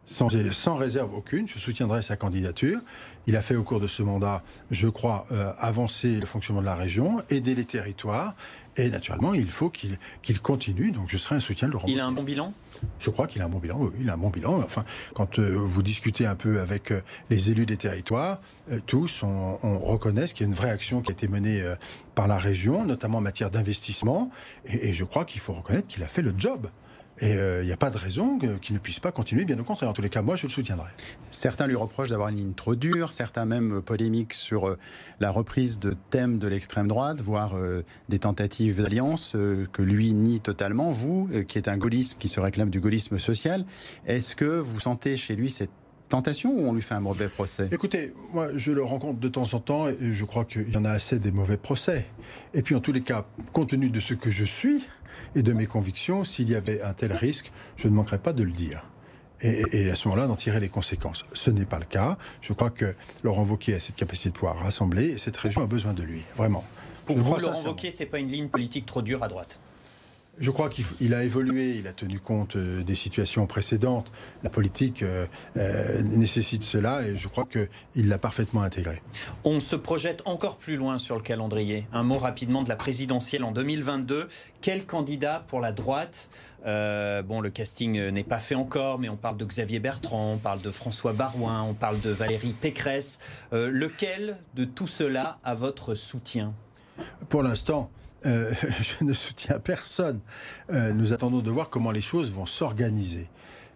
Sans, 0.06 0.28
sans 0.52 0.74
réserve 0.76 1.14
aucune, 1.14 1.48
je 1.48 1.58
soutiendrai 1.58 2.02
sa 2.02 2.16
candidature. 2.16 2.78
Il 3.26 3.36
a 3.36 3.42
fait 3.42 3.56
au 3.56 3.62
cours 3.62 3.80
de 3.80 3.86
ce 3.86 4.02
mandat, 4.02 4.42
je 4.70 4.88
crois, 4.88 5.26
euh, 5.32 5.52
avancer 5.58 6.20
le 6.20 6.26
fonctionnement 6.26 6.60
de 6.60 6.66
la 6.66 6.74
région, 6.74 7.22
aider 7.30 7.54
les 7.54 7.64
territoires. 7.64 8.34
Et 8.76 8.90
naturellement, 8.90 9.34
il 9.34 9.48
faut 9.48 9.70
qu'il 9.70 9.98
continue. 10.42 10.90
Donc 10.90 11.08
je 11.08 11.16
serai 11.16 11.36
un 11.36 11.40
soutien 11.40 11.68
de 11.68 11.72
Laurent 11.72 11.86
Il 11.88 12.00
a 12.00 12.06
un 12.06 12.12
bon 12.12 12.22
bilan? 12.22 12.52
Je 12.98 13.08
crois 13.08 13.26
qu'il 13.26 13.40
a 13.40 13.46
un 13.46 13.48
bon 13.48 13.60
bilan. 13.60 13.78
Oui, 13.80 13.90
il 14.00 14.10
a 14.10 14.14
un 14.14 14.18
bon 14.18 14.30
bilan. 14.30 14.58
Enfin, 14.58 14.84
quand 15.14 15.38
euh, 15.38 15.54
vous 15.56 15.82
discutez 15.82 16.26
un 16.26 16.34
peu 16.34 16.60
avec 16.60 16.90
euh, 16.90 17.00
les 17.30 17.50
élus 17.50 17.64
des 17.64 17.78
territoires, 17.78 18.40
euh, 18.70 18.80
tous 18.84 19.22
on, 19.22 19.58
on 19.62 19.78
reconnaît 19.78 20.26
qu'il 20.26 20.40
y 20.40 20.44
a 20.44 20.46
une 20.48 20.54
vraie 20.54 20.70
action 20.70 21.00
qui 21.00 21.10
a 21.10 21.12
été 21.12 21.28
menée 21.28 21.62
par 22.14 22.28
la 22.28 22.36
région, 22.36 22.84
notamment 22.84 23.18
en 23.18 23.22
matière 23.22 23.50
d'investissement. 23.50 24.30
Et, 24.66 24.88
et 24.90 24.92
je 24.92 25.04
crois 25.04 25.24
qu'il 25.24 25.40
faut 25.40 25.54
reconnaître 25.54 25.86
qu'il 25.86 26.02
a 26.02 26.08
fait 26.08 26.22
le 26.22 26.34
job. 26.36 26.68
Et 27.20 27.34
euh, 27.34 27.62
il 27.62 27.66
n'y 27.66 27.72
a 27.72 27.76
pas 27.76 27.90
de 27.90 27.96
raison 27.96 28.38
qu'il 28.60 28.74
ne 28.74 28.80
puisse 28.80 28.98
pas 28.98 29.12
continuer. 29.12 29.44
Bien 29.44 29.58
au 29.58 29.62
contraire, 29.62 29.88
en 29.88 29.92
tous 29.92 30.02
les 30.02 30.08
cas, 30.08 30.22
moi, 30.22 30.36
je 30.36 30.46
le 30.46 30.52
soutiendrai. 30.52 30.88
Certains 31.30 31.66
lui 31.66 31.76
reprochent 31.76 32.08
d'avoir 32.08 32.28
une 32.28 32.36
ligne 32.36 32.54
trop 32.54 32.74
dure, 32.74 33.12
certains 33.12 33.44
même 33.44 33.76
euh, 33.76 33.80
polémiques 33.80 34.34
sur 34.34 34.68
euh, 34.68 34.78
la 35.20 35.30
reprise 35.30 35.78
de 35.78 35.94
thèmes 36.10 36.38
de 36.38 36.48
l'extrême 36.48 36.88
droite, 36.88 37.20
voire 37.20 37.56
euh, 37.56 37.82
des 38.08 38.18
tentatives 38.18 38.82
d'alliance 38.82 39.34
euh, 39.36 39.66
que 39.72 39.82
lui 39.82 40.12
nie 40.12 40.40
totalement. 40.40 40.90
Vous, 40.90 41.28
euh, 41.32 41.44
qui 41.44 41.58
êtes 41.58 41.68
un 41.68 41.76
gaullisme, 41.76 42.18
qui 42.18 42.28
se 42.28 42.40
réclame 42.40 42.70
du 42.70 42.80
gaullisme 42.80 43.18
social, 43.18 43.64
est-ce 44.06 44.34
que 44.34 44.44
vous 44.44 44.80
sentez 44.80 45.16
chez 45.16 45.36
lui 45.36 45.50
cette 45.50 45.70
tentation 46.08 46.52
ou 46.52 46.68
on 46.68 46.72
lui 46.72 46.82
fait 46.82 46.94
un 46.94 47.00
mauvais 47.00 47.28
procès? 47.28 47.68
Écoutez, 47.72 48.12
moi, 48.32 48.48
je 48.54 48.72
le 48.72 48.82
rencontre 48.82 49.20
de 49.20 49.28
temps 49.28 49.54
en 49.54 49.60
temps 49.60 49.88
et 49.88 50.12
je 50.12 50.24
crois 50.24 50.44
qu'il 50.44 50.72
y 50.72 50.76
en 50.76 50.84
a 50.84 50.90
assez 50.90 51.18
des 51.18 51.32
mauvais 51.32 51.56
procès. 51.56 52.06
Et 52.52 52.62
puis, 52.62 52.74
en 52.74 52.80
tous 52.80 52.92
les 52.92 53.00
cas, 53.00 53.26
compte 53.52 53.70
tenu 53.70 53.90
de 53.90 54.00
ce 54.00 54.14
que 54.14 54.30
je 54.30 54.44
suis 54.44 54.84
et 55.34 55.42
de 55.42 55.52
mes 55.52 55.66
convictions, 55.66 56.24
s'il 56.24 56.48
y 56.50 56.54
avait 56.54 56.82
un 56.82 56.92
tel 56.92 57.12
risque, 57.12 57.52
je 57.76 57.88
ne 57.88 57.94
manquerais 57.94 58.18
pas 58.18 58.32
de 58.32 58.42
le 58.42 58.52
dire. 58.52 58.84
Et, 59.40 59.62
et 59.72 59.90
à 59.90 59.94
ce 59.94 60.08
moment-là, 60.08 60.26
d'en 60.26 60.36
tirer 60.36 60.60
les 60.60 60.68
conséquences. 60.68 61.24
Ce 61.32 61.50
n'est 61.50 61.64
pas 61.64 61.78
le 61.78 61.84
cas. 61.84 62.16
Je 62.40 62.52
crois 62.52 62.70
que 62.70 62.94
Laurent 63.22 63.44
Wauquiez 63.44 63.74
a 63.74 63.80
cette 63.80 63.96
capacité 63.96 64.30
de 64.30 64.34
pouvoir 64.34 64.58
rassembler 64.58 65.06
et 65.06 65.18
cette 65.18 65.36
région 65.36 65.62
a 65.62 65.66
besoin 65.66 65.92
de 65.92 66.02
lui, 66.02 66.22
vraiment. 66.36 66.64
Pour 67.04 67.16
Je 67.16 67.22
vous, 67.22 67.36
Laurent. 67.38 67.62
Wauquiez, 67.64 67.90
c'est 67.90 68.06
pas 68.06 68.18
une 68.18 68.28
ligne 68.28 68.48
politique 68.48 68.86
trop 68.86 69.02
dure 69.02 69.22
à 69.22 69.28
droite? 69.28 69.58
Je 70.38 70.50
crois 70.50 70.68
qu'il 70.68 71.14
a 71.14 71.22
évolué, 71.22 71.76
il 71.76 71.86
a 71.86 71.92
tenu 71.92 72.18
compte 72.18 72.56
euh, 72.56 72.82
des 72.82 72.96
situations 72.96 73.46
précédentes. 73.46 74.10
La 74.42 74.50
politique 74.50 75.02
euh, 75.02 75.26
euh, 75.56 76.02
nécessite 76.02 76.64
cela 76.64 77.06
et 77.06 77.16
je 77.16 77.28
crois 77.28 77.44
qu'il 77.44 78.08
l'a 78.08 78.18
parfaitement 78.18 78.62
intégré. 78.62 79.00
On 79.44 79.60
se 79.60 79.76
projette 79.76 80.22
encore 80.24 80.56
plus 80.56 80.76
loin 80.76 80.98
sur 80.98 81.14
le 81.14 81.22
calendrier. 81.22 81.86
Un 81.92 82.02
mot 82.02 82.18
rapidement 82.18 82.64
de 82.64 82.68
la 82.68 82.74
présidentielle 82.74 83.44
en 83.44 83.52
2022. 83.52 84.26
Quel 84.60 84.86
candidat 84.86 85.44
pour 85.46 85.60
la 85.60 85.72
droite 85.72 86.28
Bon, 86.64 87.42
le 87.42 87.50
casting 87.50 88.08
n'est 88.08 88.24
pas 88.24 88.38
fait 88.38 88.54
encore, 88.54 88.98
mais 88.98 89.10
on 89.10 89.16
parle 89.16 89.36
de 89.36 89.44
Xavier 89.44 89.80
Bertrand, 89.80 90.32
on 90.32 90.38
parle 90.38 90.62
de 90.62 90.70
François 90.70 91.12
Barouin, 91.12 91.62
on 91.62 91.74
parle 91.74 92.00
de 92.00 92.08
Valérie 92.08 92.54
Pécresse. 92.58 93.18
Lequel 93.52 94.38
de 94.54 94.64
tout 94.64 94.86
cela 94.86 95.38
a 95.44 95.54
votre 95.54 95.94
soutien? 95.94 96.54
Pour 97.28 97.42
l'instant, 97.42 97.90
euh, 98.26 98.52
je 98.98 99.04
ne 99.04 99.12
soutiens 99.12 99.58
personne. 99.58 100.20
Euh, 100.70 100.92
nous 100.92 101.12
attendons 101.12 101.40
de 101.40 101.50
voir 101.50 101.70
comment 101.70 101.90
les 101.90 102.02
choses 102.02 102.30
vont 102.32 102.46
s'organiser. 102.46 103.28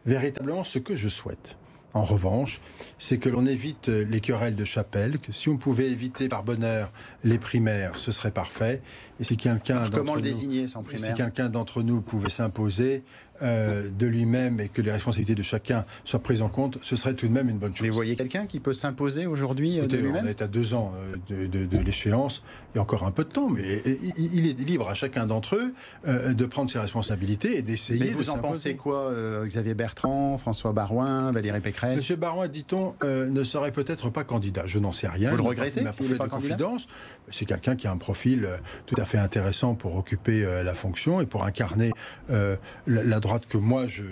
Véritablement, 0.07 0.65
ce 0.65 0.79
que 0.79 0.97
je 0.97 1.09
souhaite, 1.09 1.57
en 1.95 2.05
revanche, 2.05 2.61
c'est 2.99 3.19
que 3.19 3.29
l'on 3.29 3.47
évite 3.47 3.89
les 3.89 4.21
querelles 4.21 4.55
de 4.55 4.65
chapelle, 4.65 5.19
que 5.19 5.33
si 5.33 5.49
on 5.49 5.57
pouvait 5.57 5.91
éviter 5.91 6.29
par 6.29 6.45
bonheur 6.45 6.91
les 7.25 7.39
primaires, 7.39 7.99
ce 7.99 8.13
serait 8.13 8.31
parfait. 8.31 8.83
Et 9.21 9.25
si 9.25 9.37
quelqu'un 9.37 9.89
Comment 9.91 10.15
le 10.15 10.23
désigner 10.23 10.69
sans 10.69 10.83
si 10.83 10.91
primaire 10.95 11.15
quelqu'un 11.15 11.49
d'entre 11.49 11.83
nous 11.83 12.01
pouvait 12.01 12.31
s'imposer 12.31 13.03
euh, 13.43 13.89
de 13.97 14.07
lui-même 14.07 14.59
et 14.61 14.69
que 14.69 14.83
les 14.83 14.91
responsabilités 14.91 15.35
de 15.37 15.43
chacun 15.43 15.85
soient 16.05 16.19
prises 16.21 16.43
en 16.43 16.49
compte, 16.49 16.79
ce 16.83 16.97
serait 16.97 17.15
tout 17.15 17.29
de 17.29 17.33
même 17.33 17.49
une 17.49 17.59
bonne 17.59 17.73
chose. 17.75 17.83
Mais 17.83 17.89
vous 17.89 17.95
voyez 17.95 18.17
quelqu'un 18.17 18.47
qui 18.47 18.59
peut 18.61 18.73
s'imposer 18.73 19.27
aujourd'hui 19.27 19.79
euh, 19.79 19.83
de 19.87 19.97
Écoutez, 19.97 19.99
on 20.03 20.05
lui-même 20.07 20.27
est 20.27 20.43
à 20.43 20.49
deux 20.49 20.75
ans 20.75 20.93
euh, 21.31 21.47
de, 21.47 21.47
de- 21.47 21.65
de 21.67 21.79
l'échéance. 21.83 22.43
Il 22.75 22.77
y 22.77 22.79
a 22.79 22.83
encore 22.83 23.05
un 23.05 23.11
peu 23.13 23.25
de 23.25 23.29
temps, 23.31 23.49
mais 23.49 23.81
il, 23.87 24.35
il 24.35 24.47
est 24.49 24.59
libre 24.61 24.89
à 24.89 24.95
chacun 24.95 25.27
d'entre 25.27 25.57
eux 25.57 25.73
euh, 26.07 26.35
de 26.35 26.47
prendre 26.47 26.71
ses 26.71 26.79
responsabilités 26.81 27.59
et 27.59 27.63
d'essayer 27.63 27.99
Mais 28.01 28.11
de 28.11 28.15
vous 28.15 28.31
en 28.31 28.39
pensez 28.39 28.75
quoi 28.77 29.13
Xavier 29.45 29.75
Bertrand, 29.75 30.39
François 30.39 30.73
Barouin, 30.73 31.31
Valérie 31.33 31.61
Pécresse 31.61 31.97
Monsieur 31.97 32.17
Barouin, 32.17 32.49
dit-on, 32.49 32.95
ne 33.05 33.45
serait 33.45 33.73
peut-être 33.73 34.11
pas 34.11 34.23
candidat. 34.25 34.65
Je 34.67 34.79
n'en 34.79 34.93
sais 34.93 35.09
rien. 35.09 35.31
Vous 35.31 35.37
le 35.39 35.43
regrettez 35.43 35.83
m'a 35.83 35.91
n'est 35.93 36.15
pas 36.17 36.25
de 36.27 36.31
confidence. 36.31 36.87
C'est 37.31 37.45
quelqu'un 37.47 37.75
qui 37.77 37.87
a 37.87 37.93
un 37.93 37.97
profil 37.99 38.49
tout 38.87 38.95
à 39.01 39.05
fait 39.05 39.08
intéressant 39.17 39.75
pour 39.75 39.97
occuper 39.97 40.45
euh, 40.45 40.63
la 40.63 40.75
fonction 40.75 41.23
et 41.23 41.27
pour 41.27 41.45
incarner 41.45 41.91
euh, 42.29 42.57
la, 42.87 43.03
la 43.03 43.21
droite 43.21 43.47
que 43.49 43.57
moi 43.57 43.87
je 43.87 44.03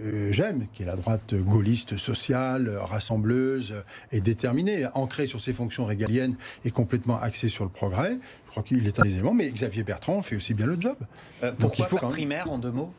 euh, 0.00 0.32
j'aime, 0.32 0.66
qui 0.72 0.84
est 0.84 0.86
la 0.86 0.96
droite 0.96 1.34
gaulliste 1.34 1.98
sociale, 1.98 2.74
rassembleuse 2.80 3.74
et 4.12 4.22
déterminée, 4.22 4.86
ancrée 4.94 5.26
sur 5.26 5.40
ses 5.40 5.52
fonctions 5.52 5.84
régaliennes 5.84 6.36
et 6.64 6.70
complètement 6.70 7.20
axée 7.20 7.48
sur 7.48 7.64
le 7.64 7.70
progrès. 7.70 8.16
Je 8.46 8.50
crois 8.50 8.62
qu'il 8.62 8.86
est 8.86 8.98
un 8.98 9.02
des 9.02 9.10
éléments. 9.10 9.34
Mais 9.34 9.50
Xavier 9.50 9.82
Bertrand 9.84 10.22
fait 10.22 10.36
aussi 10.36 10.54
bien 10.54 10.64
le 10.66 10.80
job. 10.80 10.96
Euh, 11.42 11.50
Donc, 11.50 11.58
Pourquoi 11.58 11.84
il 11.84 11.88
faut 11.88 11.96
pas 11.96 12.00
quand 12.00 12.06
même- 12.06 12.14
primaire 12.16 12.50
en 12.50 12.56
deux 12.58 12.70
mots? 12.70 12.92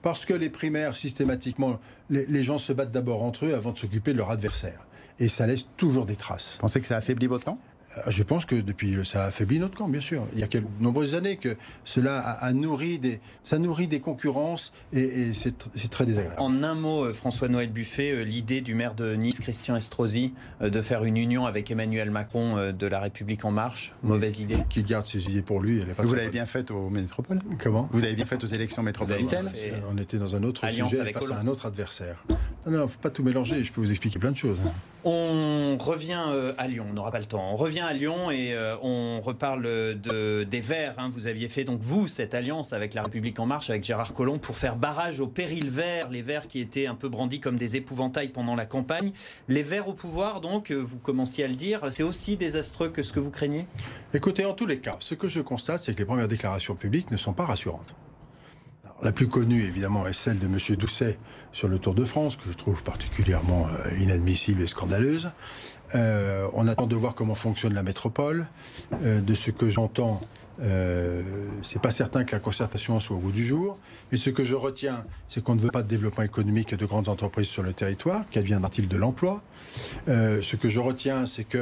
Parce 0.00 0.24
que 0.24 0.32
les 0.32 0.48
primaires, 0.48 0.96
systématiquement, 0.96 1.80
les, 2.08 2.24
les 2.26 2.44
gens 2.44 2.58
se 2.58 2.72
battent 2.72 2.92
d'abord 2.92 3.22
entre 3.24 3.44
eux 3.46 3.54
avant 3.54 3.72
de 3.72 3.78
s'occuper 3.78 4.12
de 4.12 4.18
leur 4.18 4.30
adversaire. 4.30 4.86
Et 5.18 5.28
ça 5.28 5.46
laisse 5.48 5.66
toujours 5.76 6.06
des 6.06 6.14
traces. 6.14 6.52
Vous 6.54 6.60
pensez 6.60 6.80
que 6.80 6.86
ça 6.86 6.96
affaiblit 6.96 7.26
votre 7.26 7.44
camp? 7.44 7.58
Je 8.06 8.22
pense 8.22 8.44
que 8.44 8.54
depuis, 8.54 8.96
ça 9.04 9.24
a 9.24 9.26
affaibli 9.28 9.58
notre 9.58 9.76
camp, 9.76 9.88
bien 9.88 10.00
sûr. 10.00 10.26
Il 10.34 10.40
y 10.40 10.42
a 10.42 10.46
de 10.46 10.62
nombreuses 10.80 11.14
années 11.14 11.36
que 11.36 11.56
cela 11.84 12.18
a, 12.18 12.52
nourri 12.52 12.98
des, 12.98 13.20
ça 13.42 13.58
nourrit 13.58 13.88
des 13.88 14.00
concurrences 14.00 14.72
et, 14.92 15.32
c'est 15.34 15.56
très 15.90 16.06
désagréable. 16.06 16.40
En 16.40 16.62
un 16.62 16.74
mot, 16.74 17.04
euh, 17.04 17.12
François-Noël 17.12 17.70
Buffet, 17.70 18.10
euh, 18.10 18.22
l'idée 18.22 18.60
du 18.60 18.74
maire 18.74 18.94
de 18.94 19.14
Nice, 19.14 19.40
Christian 19.40 19.76
Estrosi, 19.76 20.32
euh, 20.60 20.70
de 20.70 20.80
faire 20.80 21.04
une 21.04 21.16
union 21.16 21.46
avec 21.46 21.70
Emmanuel 21.70 22.10
Macron 22.10 22.72
de 22.72 22.86
La 22.86 23.00
République 23.00 23.44
En 23.44 23.50
Marche, 23.50 23.94
mauvaise 24.02 24.40
idée. 24.40 24.56
Qui 24.68 24.82
garde 24.82 25.06
ses 25.06 25.30
idées 25.30 25.42
pour 25.42 25.60
lui. 25.60 25.80
Elle 25.80 25.90
est 25.90 25.94
pas 25.94 26.02
Vous 26.02 26.14
l'avez 26.14 26.30
bien 26.30 26.46
faite 26.46 26.70
aux 26.70 26.90
métropoles 26.90 27.40
Comment? 27.58 27.88
Vous 27.92 28.00
l'avez 28.00 28.14
bien 28.14 28.26
faite 28.26 28.44
aux 28.44 28.48
élections 28.48 28.82
métropolitaines 28.82 29.50
On 29.90 29.98
était 29.98 30.18
dans 30.18 30.36
un 30.36 30.42
autre 30.42 30.68
sujet 30.68 31.12
face 31.12 31.30
à 31.30 31.40
un 31.40 31.46
autre 31.46 31.66
adversaire. 31.66 32.24
Non, 32.66 32.78
non, 32.78 32.88
faut 32.88 32.98
pas 33.00 33.10
tout 33.10 33.22
mélanger. 33.22 33.64
Je 33.64 33.72
peux 33.72 33.80
vous 33.80 33.90
expliquer 33.90 34.18
plein 34.18 34.32
de 34.32 34.36
choses. 34.36 34.58
On 35.10 35.78
revient 35.78 36.22
euh, 36.28 36.52
à 36.58 36.68
Lyon, 36.68 36.84
on 36.90 36.92
n'aura 36.92 37.10
pas 37.10 37.18
le 37.18 37.24
temps. 37.24 37.42
On 37.50 37.56
revient 37.56 37.80
à 37.80 37.94
Lyon 37.94 38.30
et 38.30 38.52
euh, 38.52 38.76
on 38.82 39.22
reparle 39.22 39.62
de, 39.62 40.44
des 40.44 40.60
Verts. 40.60 40.96
Hein. 40.98 41.08
Vous 41.10 41.26
aviez 41.26 41.48
fait 41.48 41.64
donc 41.64 41.80
vous 41.80 42.08
cette 42.08 42.34
alliance 42.34 42.74
avec 42.74 42.92
la 42.92 43.04
République 43.04 43.40
en 43.40 43.46
marche, 43.46 43.70
avec 43.70 43.84
Gérard 43.84 44.12
Collomb, 44.12 44.36
pour 44.36 44.58
faire 44.58 44.76
barrage 44.76 45.20
au 45.20 45.26
péril 45.26 45.70
vert, 45.70 46.10
les 46.10 46.20
Verts 46.20 46.46
qui 46.46 46.60
étaient 46.60 46.86
un 46.86 46.94
peu 46.94 47.08
brandis 47.08 47.40
comme 47.40 47.56
des 47.56 47.76
épouvantails 47.76 48.28
pendant 48.28 48.54
la 48.54 48.66
campagne. 48.66 49.12
Les 49.48 49.62
Verts 49.62 49.88
au 49.88 49.94
pouvoir, 49.94 50.42
donc, 50.42 50.70
euh, 50.70 50.74
vous 50.74 50.98
commenciez 50.98 51.42
à 51.42 51.48
le 51.48 51.54
dire, 51.54 51.86
c'est 51.90 52.02
aussi 52.02 52.36
désastreux 52.36 52.90
que 52.90 53.00
ce 53.00 53.14
que 53.14 53.20
vous 53.20 53.30
craignez? 53.30 53.66
Écoutez, 54.12 54.44
en 54.44 54.52
tous 54.52 54.66
les 54.66 54.78
cas, 54.78 54.96
ce 55.00 55.14
que 55.14 55.26
je 55.26 55.40
constate, 55.40 55.82
c'est 55.82 55.94
que 55.94 56.00
les 56.00 56.04
premières 56.04 56.28
déclarations 56.28 56.74
publiques 56.74 57.10
ne 57.10 57.16
sont 57.16 57.32
pas 57.32 57.46
rassurantes 57.46 57.94
la 59.02 59.12
plus 59.12 59.28
connue, 59.28 59.62
évidemment, 59.62 60.06
est 60.06 60.12
celle 60.12 60.38
de 60.38 60.46
M. 60.46 60.76
Doucet 60.76 61.18
sur 61.52 61.68
le 61.68 61.78
Tour 61.78 61.94
de 61.94 62.04
France, 62.04 62.36
que 62.36 62.50
je 62.50 62.56
trouve 62.56 62.82
particulièrement 62.82 63.66
euh, 63.66 63.98
inadmissible 63.98 64.62
et 64.62 64.66
scandaleuse. 64.66 65.30
Euh, 65.94 66.48
on 66.52 66.66
attend 66.68 66.86
de 66.86 66.96
voir 66.96 67.14
comment 67.14 67.34
fonctionne 67.34 67.74
la 67.74 67.82
métropole. 67.82 68.46
Euh, 69.04 69.20
de 69.20 69.34
ce 69.34 69.50
que 69.50 69.68
j'entends, 69.68 70.20
euh, 70.60 71.22
c'est 71.62 71.80
pas 71.80 71.90
certain 71.90 72.24
que 72.24 72.32
la 72.32 72.40
concertation 72.40 72.98
soit 73.00 73.16
au 73.16 73.20
bout 73.20 73.32
du 73.32 73.44
jour. 73.44 73.78
Mais 74.10 74.18
ce 74.18 74.30
que 74.30 74.44
je 74.44 74.54
retiens, 74.54 75.04
c'est 75.28 75.42
qu'on 75.42 75.54
ne 75.54 75.60
veut 75.60 75.70
pas 75.70 75.82
de 75.82 75.88
développement 75.88 76.24
économique 76.24 76.72
et 76.72 76.76
de 76.76 76.86
grandes 76.86 77.08
entreprises 77.08 77.48
sur 77.48 77.62
le 77.62 77.72
territoire. 77.72 78.24
Qu'adviendra-t-il 78.30 78.88
de 78.88 78.96
l'emploi 78.96 79.42
Ce 80.06 80.56
que 80.56 80.68
je 80.68 80.80
retiens, 80.80 81.26
c'est 81.26 81.44
que 81.44 81.58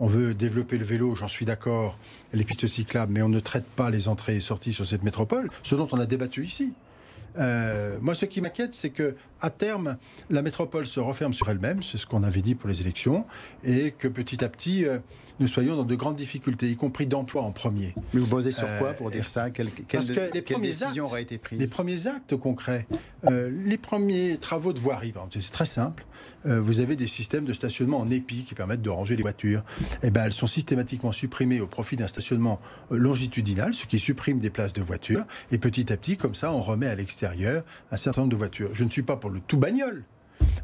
on 0.00 0.06
veut 0.06 0.34
développer 0.34 0.78
le 0.78 0.84
vélo, 0.84 1.14
j'en 1.14 1.28
suis 1.28 1.44
d'accord, 1.44 1.96
les 2.32 2.44
pistes 2.44 2.66
cyclables, 2.66 3.12
mais 3.12 3.22
on 3.22 3.28
ne 3.28 3.38
traite 3.38 3.66
pas 3.66 3.90
les 3.90 4.08
entrées 4.08 4.36
et 4.36 4.40
sorties 4.40 4.72
sur 4.72 4.86
cette 4.86 5.02
métropole, 5.02 5.50
ce 5.62 5.74
dont 5.74 5.88
on 5.92 6.00
a 6.00 6.06
débattu 6.06 6.44
ici. 6.44 6.72
Euh, 7.38 7.98
moi, 8.00 8.14
ce 8.14 8.24
qui 8.24 8.40
m'inquiète, 8.40 8.74
c'est 8.74 8.90
que 8.90 9.14
à 9.40 9.50
terme, 9.50 9.96
la 10.28 10.42
métropole 10.42 10.86
se 10.86 11.00
referme 11.00 11.32
sur 11.32 11.48
elle-même, 11.48 11.82
c'est 11.82 11.96
ce 11.96 12.06
qu'on 12.06 12.22
avait 12.22 12.42
dit 12.42 12.54
pour 12.54 12.68
les 12.68 12.82
élections, 12.82 13.24
et 13.64 13.92
que 13.92 14.06
petit 14.06 14.44
à 14.44 14.48
petit, 14.50 14.84
euh, 14.84 14.98
nous 15.38 15.46
soyons 15.46 15.76
dans 15.76 15.84
de 15.84 15.94
grandes 15.94 16.16
difficultés, 16.16 16.68
y 16.68 16.76
compris 16.76 17.06
d'emploi 17.06 17.42
en 17.42 17.52
premier. 17.52 17.94
Mais 18.12 18.20
vous 18.20 18.26
posez 18.26 18.50
sur 18.50 18.68
quoi 18.78 18.92
pour 18.92 19.10
dire 19.10 19.24
ça? 19.24 19.50
Quelle, 19.50 19.70
Parce 19.70 20.10
que 20.10 20.34
les 20.34 20.42
premiers 20.42 20.68
décision 20.68 21.04
aura 21.04 21.20
été 21.20 21.38
prise? 21.38 21.58
Les 21.58 21.66
premiers 21.66 22.06
actes 22.06 22.36
concrets, 22.36 22.86
euh, 23.24 23.50
les 23.64 23.78
premiers 23.78 24.36
travaux 24.36 24.74
de 24.74 24.78
voirie, 24.78 25.14
c'est 25.32 25.52
très 25.52 25.66
simple. 25.66 26.04
vous 26.44 26.80
avez 26.80 26.96
des 26.96 27.06
systèmes 27.06 27.44
de 27.44 27.52
stationnement 27.52 27.98
en 27.98 28.10
épi 28.10 28.44
qui 28.44 28.54
permettent 28.54 28.82
de 28.82 28.90
ranger 28.90 29.16
les 29.16 29.22
voitures. 29.22 29.62
Eh 30.02 30.10
ben, 30.10 30.24
elles 30.24 30.32
sont 30.32 30.46
systématiquement 30.46 31.12
supprimées 31.12 31.60
au 31.60 31.66
profit 31.66 31.96
d'un 31.96 32.06
stationnement 32.06 32.60
longitudinal, 32.90 33.74
ce 33.74 33.86
qui 33.86 33.98
supprime 33.98 34.38
des 34.38 34.50
places 34.50 34.72
de 34.72 34.82
voitures. 34.82 35.24
Et 35.50 35.58
petit 35.58 35.92
à 35.92 35.96
petit, 35.96 36.16
comme 36.16 36.34
ça, 36.34 36.52
on 36.52 36.60
remet 36.60 36.86
à 36.86 36.94
l'extérieur 36.94 37.19
un 37.26 37.96
certain 37.96 38.22
nombre 38.22 38.32
de 38.32 38.36
voitures. 38.36 38.70
Je 38.74 38.84
ne 38.84 38.90
suis 38.90 39.02
pas 39.02 39.16
pour 39.16 39.30
le 39.30 39.40
tout 39.40 39.58
bagnole. 39.58 40.04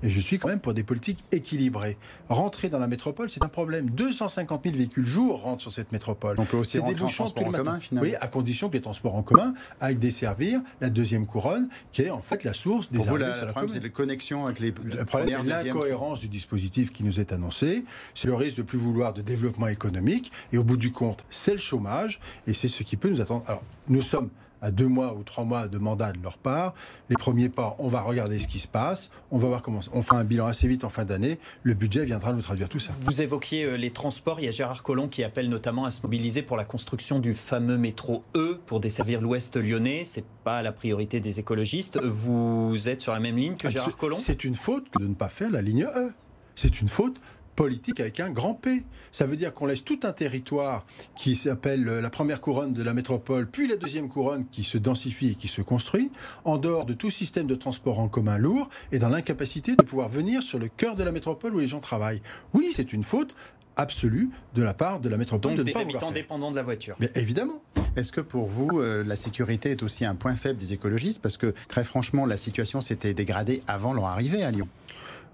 Et 0.03 0.11
je 0.11 0.21
suis 0.21 0.39
quand 0.39 0.49
même 0.49 0.61
pour 0.61 0.75
des 0.75 0.83
politiques 0.83 1.25
équilibrées. 1.33 1.97
Rentrer 2.29 2.69
dans 2.69 2.79
la 2.79 2.87
métropole, 2.87 3.31
c'est 3.31 3.45
un 3.45 3.49
problème. 3.49 3.91
250 3.91 4.65
000 4.65 4.77
véhicules 4.77 5.07
jour 5.07 5.43
rentrent 5.43 5.63
sur 5.63 5.73
cette 5.73 5.93
métropole. 5.93 6.37
On 6.39 6.45
peut 6.45 6.57
aussi 6.57 6.79
rentrer 6.79 7.03
en 7.03 7.09
transport 7.09 7.47
en 7.47 7.53
commun, 7.53 7.81
finalement. 7.81 8.09
Oui, 8.09 8.15
à 8.21 8.29
condition 8.29 8.69
que 8.69 8.75
les 8.75 8.81
transports 8.81 9.15
en 9.15 9.23
commun 9.23 9.55
aillent 9.81 9.97
desservir 9.97 10.61
la 10.81 10.91
deuxième 10.91 11.27
couronne, 11.27 11.69
qui 11.93 12.03
est 12.03 12.11
en 12.11 12.23
fait 12.23 12.45
la 12.45 12.55
source 12.55 12.91
des 12.91 12.99
Pour 12.99 13.07
le 13.07 13.27
problème, 13.27 13.69
c'est 13.69 13.83
la 13.83 13.89
connexion 13.89 14.47
avec 14.47 14.61
les. 14.61 14.73
Le 14.83 15.05
problème, 15.05 15.43
c'est 15.43 15.65
l'incohérence 15.65 16.21
du 16.21 16.29
dispositif 16.29 16.91
qui 16.91 17.05
nous 17.05 17.21
est 17.21 17.33
annoncé. 17.33 17.85
C'est 18.15 18.29
le 18.29 18.35
risque 18.35 18.57
de 18.57 18.63
plus 18.63 18.79
vouloir 18.79 19.13
de 19.13 19.23
développement 19.23 19.69
économique. 19.69 20.33
Et 20.53 20.59
au 20.59 20.65
bout 20.65 20.77
du 20.77 20.93
compte, 20.93 21.25
c'est 21.31 21.53
le 21.53 21.59
chômage. 21.59 22.21
Et 22.47 22.55
c'est 22.55 22.69
ce 22.69 22.83
qui 22.83 22.97
peut 22.97 23.09
nous 23.09 23.21
attendre. 23.21 23.45
Alors, 23.47 23.63
nous 23.89 24.03
sommes 24.03 24.31
à 24.61 24.71
deux 24.71 24.89
mois 24.89 25.15
ou 25.15 25.23
trois 25.23 25.45
mois 25.45 25.69
de 25.69 25.79
mandat 25.79 26.13
de 26.13 26.23
leur 26.23 26.39
part. 26.39 26.75
Les 27.09 27.17
premiers 27.17 27.49
pas, 27.49 27.77
on 27.79 27.89
va 27.89 28.03
regarder 28.03 28.39
ce 28.39 28.47
qui 28.47 28.59
se 28.59 28.69
passe, 28.69 29.11
on 29.31 29.39
va 29.39 29.49
voir 29.49 29.63
comment. 29.63 29.81
On 29.93 30.03
fera 30.03 30.19
un 30.19 30.25
bilan 30.25 30.47
assez 30.47 30.69
vite 30.69 30.85
en 30.85 30.89
fin 30.89 31.05
d'année. 31.05 31.39
Le 31.63 31.75
budget 31.75 32.05
viendra 32.05 32.33
nous 32.33 32.43
traduire 32.43 32.69
tout 32.69 32.79
ça. 32.79 32.93
Vous 33.01 33.21
évoquiez 33.21 33.65
euh, 33.65 33.77
les 33.77 33.91
transports. 33.91 34.41
Il 34.41 34.47
y 34.47 34.49
a 34.49 34.53
Gérard 34.53 34.83
Collomb 34.83 35.09
qui 35.09 35.25
appelle 35.25 35.49
notamment 35.49 35.85
à 35.85 35.91
se 35.91 36.03
mobiliser 36.03 36.43
pour 36.43 36.57
la 36.57 36.65
construction 36.65 37.19
du 37.19 37.35
fameux 37.35 37.79
métro 37.79 38.25
E 38.35 38.61
pour 38.67 38.81
desservir 38.81 39.21
l'Ouest 39.21 39.57
lyonnais. 39.57 40.05
C'est 40.05 40.25
pas 40.45 40.63
la 40.63 40.73
priorité 40.73 41.21
des 41.21 41.41
écologistes. 41.41 42.01
Vous 42.03 42.89
êtes 42.89 43.01
sur 43.01 43.13
la 43.13 43.21
même 43.21 43.37
ligne 43.37 43.57
que 43.57 43.71
Gérard 43.71 43.97
Collomb? 43.97 44.19
C'est 44.19 44.45
une 44.45 44.55
faute 44.55 44.89
que 44.91 45.03
de 45.03 45.09
ne 45.09 45.15
pas 45.15 45.29
faire 45.29 45.51
la 45.51 45.63
ligne 45.63 45.85
E. 45.85 46.13
C'est 46.55 46.81
une 46.81 46.89
faute 46.89 47.21
politique 47.57 47.99
avec 48.01 48.21
un 48.21 48.31
grand 48.31 48.55
P. 48.55 48.85
Ça 49.11 49.27
veut 49.27 49.37
dire 49.37 49.53
qu'on 49.53 49.67
laisse 49.67 49.83
tout 49.83 50.01
un 50.05 50.13
territoire 50.13 50.87
qui 51.17 51.35
s'appelle 51.35 51.85
la 51.85 52.11
première 52.11 52.41
couronne 52.41 52.73
de 52.73 52.83
la 52.83 52.95
métropole, 52.95 53.49
puis 53.49 53.67
la 53.67 53.77
deuxième 53.77 54.09
couronne 54.09 54.47
qui 54.53 54.63
se 54.63 54.79
densifie 54.79 55.31
et 55.31 55.35
qui 55.35 55.49
se 55.49 55.63
construit, 55.63 56.13
en 56.45 56.59
dehors 56.59 56.85
de 56.85 56.93
tout 56.93 57.11
système 57.11 57.47
de 57.47 57.55
transport 57.55 57.99
en 57.99 58.09
commun 58.09 58.39
lourd 58.39 58.69
et 58.93 58.99
dans 58.99 59.09
l'incapacité 59.09 59.75
de 59.75 59.83
pouvoir 59.83 60.09
venir 60.09 60.43
sur 60.43 60.59
le 60.59 60.69
cœur 60.69 60.95
de 60.95 61.03
la 61.03 61.13
métropole 61.13 61.55
où 61.55 61.59
les 61.59 61.67
gens 61.67 61.81
travaillent. 61.81 62.23
Oui, 62.53 62.73
c'est 62.75 62.93
une 62.93 63.05
faute 63.05 63.35
absolue 63.77 64.31
de 64.55 64.63
la 64.63 64.75
part 64.75 65.01
de 65.01 65.09
la 65.09 65.17
métropole 65.17 65.53
Donc 65.53 65.59
de 65.59 65.63
des 65.63 65.77
habitants 65.77 66.11
dépendants 66.11 66.51
de 66.51 66.57
la 66.57 66.63
voiture. 66.63 66.97
Mais 66.99 67.11
évidemment. 67.15 67.63
Est-ce 67.97 68.13
que 68.13 68.21
pour 68.21 68.47
vous, 68.47 68.81
euh, 68.81 69.03
la 69.05 69.17
sécurité 69.17 69.71
est 69.71 69.83
aussi 69.83 70.05
un 70.05 70.15
point 70.15 70.35
faible 70.35 70.59
des 70.59 70.73
écologistes? 70.73 71.21
Parce 71.23 71.37
que 71.37 71.55
très 71.69 71.85
franchement, 71.85 72.27
la 72.27 72.37
situation 72.37 72.81
s'était 72.81 73.15
dégradée 73.15 73.63
avant 73.67 73.95
leur 73.95 74.07
arrivée 74.07 74.43
à 74.43 74.51
Lyon. 74.51 74.69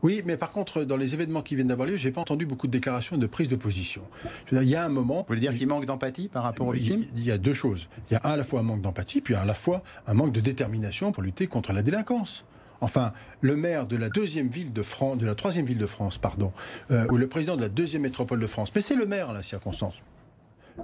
Oui, 0.02 0.22
mais 0.24 0.36
par 0.36 0.50
contre, 0.50 0.84
dans 0.84 0.96
les 0.96 1.14
événements 1.14 1.42
qui 1.42 1.54
viennent 1.54 1.68
d'avoir 1.68 1.86
lieu, 1.86 1.96
j'ai 1.96 2.10
pas 2.10 2.20
entendu 2.20 2.44
beaucoup 2.44 2.66
de 2.66 2.72
déclarations 2.72 3.16
et 3.16 3.18
de 3.18 3.26
prises 3.26 3.48
de 3.48 3.56
position. 3.56 4.02
il 4.50 4.62
y 4.64 4.74
a 4.74 4.84
un 4.84 4.88
moment. 4.88 5.18
Vous 5.18 5.24
voulez 5.28 5.40
dire 5.40 5.54
qu'il 5.54 5.68
manque 5.68 5.86
d'empathie 5.86 6.28
par 6.28 6.42
rapport 6.42 6.66
aux 6.66 6.72
victimes? 6.72 7.04
Il 7.16 7.24
y 7.24 7.30
a 7.30 7.38
deux 7.38 7.54
choses. 7.54 7.88
Il 8.10 8.14
y 8.14 8.16
a 8.16 8.20
à 8.20 8.36
la 8.36 8.44
fois 8.44 8.60
un 8.60 8.64
manque 8.64 8.82
d'empathie, 8.82 9.20
puis 9.20 9.34
à 9.34 9.44
la 9.44 9.54
fois 9.54 9.82
un 10.06 10.14
manque 10.14 10.32
de 10.32 10.40
détermination 10.40 11.12
pour 11.12 11.22
lutter 11.22 11.46
contre 11.46 11.72
la 11.72 11.82
délinquance. 11.82 12.44
Enfin, 12.80 13.12
le 13.40 13.54
maire 13.54 13.86
de 13.86 13.96
la 13.96 14.08
deuxième 14.08 14.48
ville 14.48 14.72
de 14.72 14.82
France, 14.82 15.18
de 15.18 15.26
la 15.26 15.36
troisième 15.36 15.64
ville 15.64 15.78
de 15.78 15.86
France, 15.86 16.18
pardon, 16.18 16.52
euh, 16.90 17.06
ou 17.10 17.16
le 17.16 17.28
président 17.28 17.54
de 17.54 17.60
la 17.60 17.68
deuxième 17.68 18.02
métropole 18.02 18.40
de 18.40 18.46
France, 18.48 18.72
mais 18.74 18.80
c'est 18.80 18.96
le 18.96 19.06
maire 19.06 19.30
en 19.30 19.32
la 19.32 19.42
circonstance. 19.42 19.94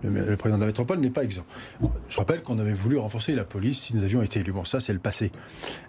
Le, 0.03 0.37
président 0.37 0.59
de 0.59 0.62
la 0.62 0.66
métropole 0.66 1.01
n'est 1.01 1.11
pas 1.11 1.24
exempt. 1.24 1.46
Je 2.09 2.16
rappelle 2.16 2.42
qu'on 2.42 2.59
avait 2.59 2.72
voulu 2.72 2.98
renforcer 2.98 3.35
la 3.35 3.44
police 3.44 3.79
si 3.81 3.94
nous 3.94 4.05
avions 4.05 4.22
été 4.22 4.40
élus. 4.40 4.53
Bon, 4.53 4.64
ça, 4.64 4.81
c'est 4.81 4.92
le 4.92 4.98
passé. 4.98 5.33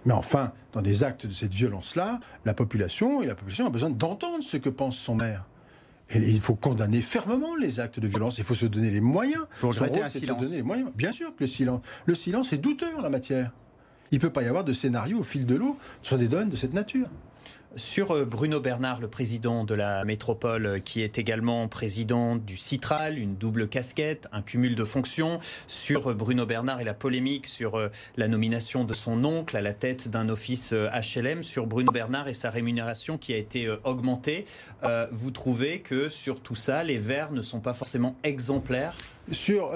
Mais 0.06 0.14
enfin, 0.14 0.54
dans 0.74 0.82
des 0.82 1.04
actes 1.04 1.26
de 1.26 1.34
cette 1.34 1.54
violence-là, 1.54 2.20
la 2.46 2.54
population 2.54 3.22
et 3.22 3.28
la 3.28 3.36
population 3.36 3.68
a 3.68 3.70
besoin 3.70 3.90
d'entendre 3.90 4.44
ce 4.44 4.58
que 4.58 4.70
pense 4.70 4.98
son 4.98 5.16
maire. 5.16 5.46
Et 6.12 6.18
il 6.18 6.40
faut 6.40 6.56
condamner 6.56 7.02
fermement 7.02 7.56
les 7.56 7.80
actes 7.80 8.00
de 8.00 8.08
violence. 8.08 8.40
Il 8.40 8.44
faut 8.44 8.56
se 8.56 8.66
donner 8.66 8.90
les 8.90 9.02
moyens. 9.02 9.46
Pour 9.60 9.74
son 9.74 9.86
rôle, 9.86 10.04
c'est 10.08 10.22
de 10.22 10.28
donner 10.28 10.56
les 10.58 10.64
moyens. 10.64 10.90
Bien 10.96 11.14
sûr 11.14 11.36
que 11.36 11.44
le 11.44 11.48
silence, 11.48 11.82
le 12.06 12.16
silence 12.16 12.52
est 12.52 12.58
douteux 12.58 12.96
en 12.98 13.02
la 13.02 13.10
matière. 13.10 13.52
Il 14.12 14.16
ne 14.16 14.22
peut 14.22 14.32
pas 14.32 14.42
y 14.42 14.48
avoir 14.48 14.64
de 14.64 14.74
scénario 14.74 15.20
au 15.20 15.24
fil 15.24 15.46
de 15.46 15.56
l'eau 15.56 15.78
sur 16.02 16.18
des 16.18 16.28
domaines 16.28 16.50
de 16.50 16.56
cette 16.56 16.74
nature. 16.74 17.08
Sur 17.76 18.12
euh, 18.12 18.26
Bruno 18.26 18.60
Bernard, 18.60 19.00
le 19.00 19.08
président 19.08 19.64
de 19.64 19.76
la 19.76 20.04
métropole, 20.04 20.66
euh, 20.66 20.80
qui 20.80 21.02
est 21.02 21.20
également 21.20 21.68
président 21.68 22.36
du 22.36 22.58
Citral, 22.58 23.20
une 23.20 23.36
double 23.36 23.68
casquette, 23.68 24.28
un 24.32 24.42
cumul 24.42 24.76
de 24.76 24.84
fonctions. 24.84 25.40
Sur 25.68 26.10
euh, 26.10 26.14
Bruno 26.16 26.48
Bernard 26.48 26.82
et 26.82 26.84
la 26.84 26.96
polémique 26.96 27.46
sur 27.46 27.80
la 28.18 28.28
nomination 28.28 28.86
de 28.86 28.94
son 28.94 29.24
oncle 29.24 29.56
à 29.56 29.62
la 29.62 29.74
tête 29.74 30.08
d'un 30.10 30.30
office 30.30 30.74
HLM. 30.74 31.44
Sur 31.44 31.68
Bruno 31.68 31.92
Bernard 31.92 32.28
et 32.28 32.34
sa 32.34 32.50
rémunération 32.50 33.20
qui 33.20 33.34
a 33.34 33.38
été 33.38 33.70
augmentée. 33.84 34.46
vous 35.12 35.32
trouvez 35.32 35.82
que 35.82 36.10
sur 36.10 36.42
tout 36.42 36.56
ça, 36.56 36.84
les 36.84 36.98
Verts 36.98 37.32
ne 37.32 37.42
sont 37.42 37.60
pas 37.60 37.74
forcément 37.74 38.16
exemplaires? 38.24 38.94
Sur 39.32 39.72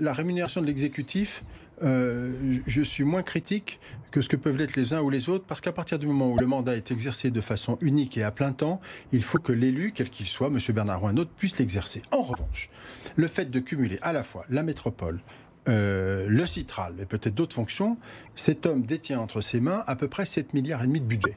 la 0.00 0.12
rémunération 0.12 0.62
de 0.62 0.66
l'exécutif, 0.66 1.44
euh, 1.82 2.58
je 2.66 2.82
suis 2.82 3.04
moins 3.04 3.22
critique 3.22 3.80
que 4.10 4.20
ce 4.20 4.28
que 4.28 4.36
peuvent 4.36 4.56
l'être 4.56 4.76
les 4.76 4.94
uns 4.94 5.00
ou 5.00 5.10
les 5.10 5.28
autres, 5.28 5.44
parce 5.44 5.60
qu'à 5.60 5.72
partir 5.72 5.98
du 5.98 6.06
moment 6.06 6.32
où 6.32 6.38
le 6.38 6.46
mandat 6.46 6.76
est 6.76 6.90
exercé 6.90 7.30
de 7.30 7.40
façon 7.40 7.76
unique 7.80 8.16
et 8.16 8.22
à 8.22 8.30
plein 8.30 8.52
temps, 8.52 8.80
il 9.12 9.22
faut 9.22 9.38
que 9.38 9.52
l'élu, 9.52 9.92
quel 9.94 10.08
qu'il 10.08 10.26
soit, 10.26 10.48
M. 10.48 10.58
Bernard 10.74 11.02
ou 11.02 11.06
un 11.06 11.16
autre, 11.16 11.30
puisse 11.36 11.58
l'exercer. 11.58 12.02
En 12.12 12.22
revanche, 12.22 12.70
le 13.16 13.26
fait 13.26 13.46
de 13.46 13.60
cumuler 13.60 13.98
à 14.02 14.12
la 14.12 14.22
fois 14.22 14.44
la 14.48 14.62
métropole, 14.62 15.20
euh, 15.68 16.26
le 16.28 16.46
citral 16.46 16.94
et 17.00 17.06
peut-être 17.06 17.34
d'autres 17.34 17.54
fonctions, 17.54 17.98
cet 18.34 18.66
homme 18.66 18.82
détient 18.82 19.20
entre 19.20 19.40
ses 19.40 19.60
mains 19.60 19.82
à 19.86 19.96
peu 19.96 20.08
près 20.08 20.24
7 20.24 20.54
milliards 20.54 20.82
et 20.82 20.86
demi 20.86 21.00
de 21.00 21.06
budget 21.06 21.36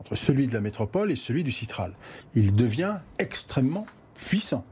entre 0.00 0.14
celui 0.14 0.46
de 0.46 0.54
la 0.54 0.60
métropole 0.60 1.10
et 1.10 1.16
celui 1.16 1.44
du 1.44 1.52
citral. 1.52 1.92
Il 2.34 2.54
devient 2.54 2.98
extrêmement 3.18 3.86
puissant. 4.14 4.64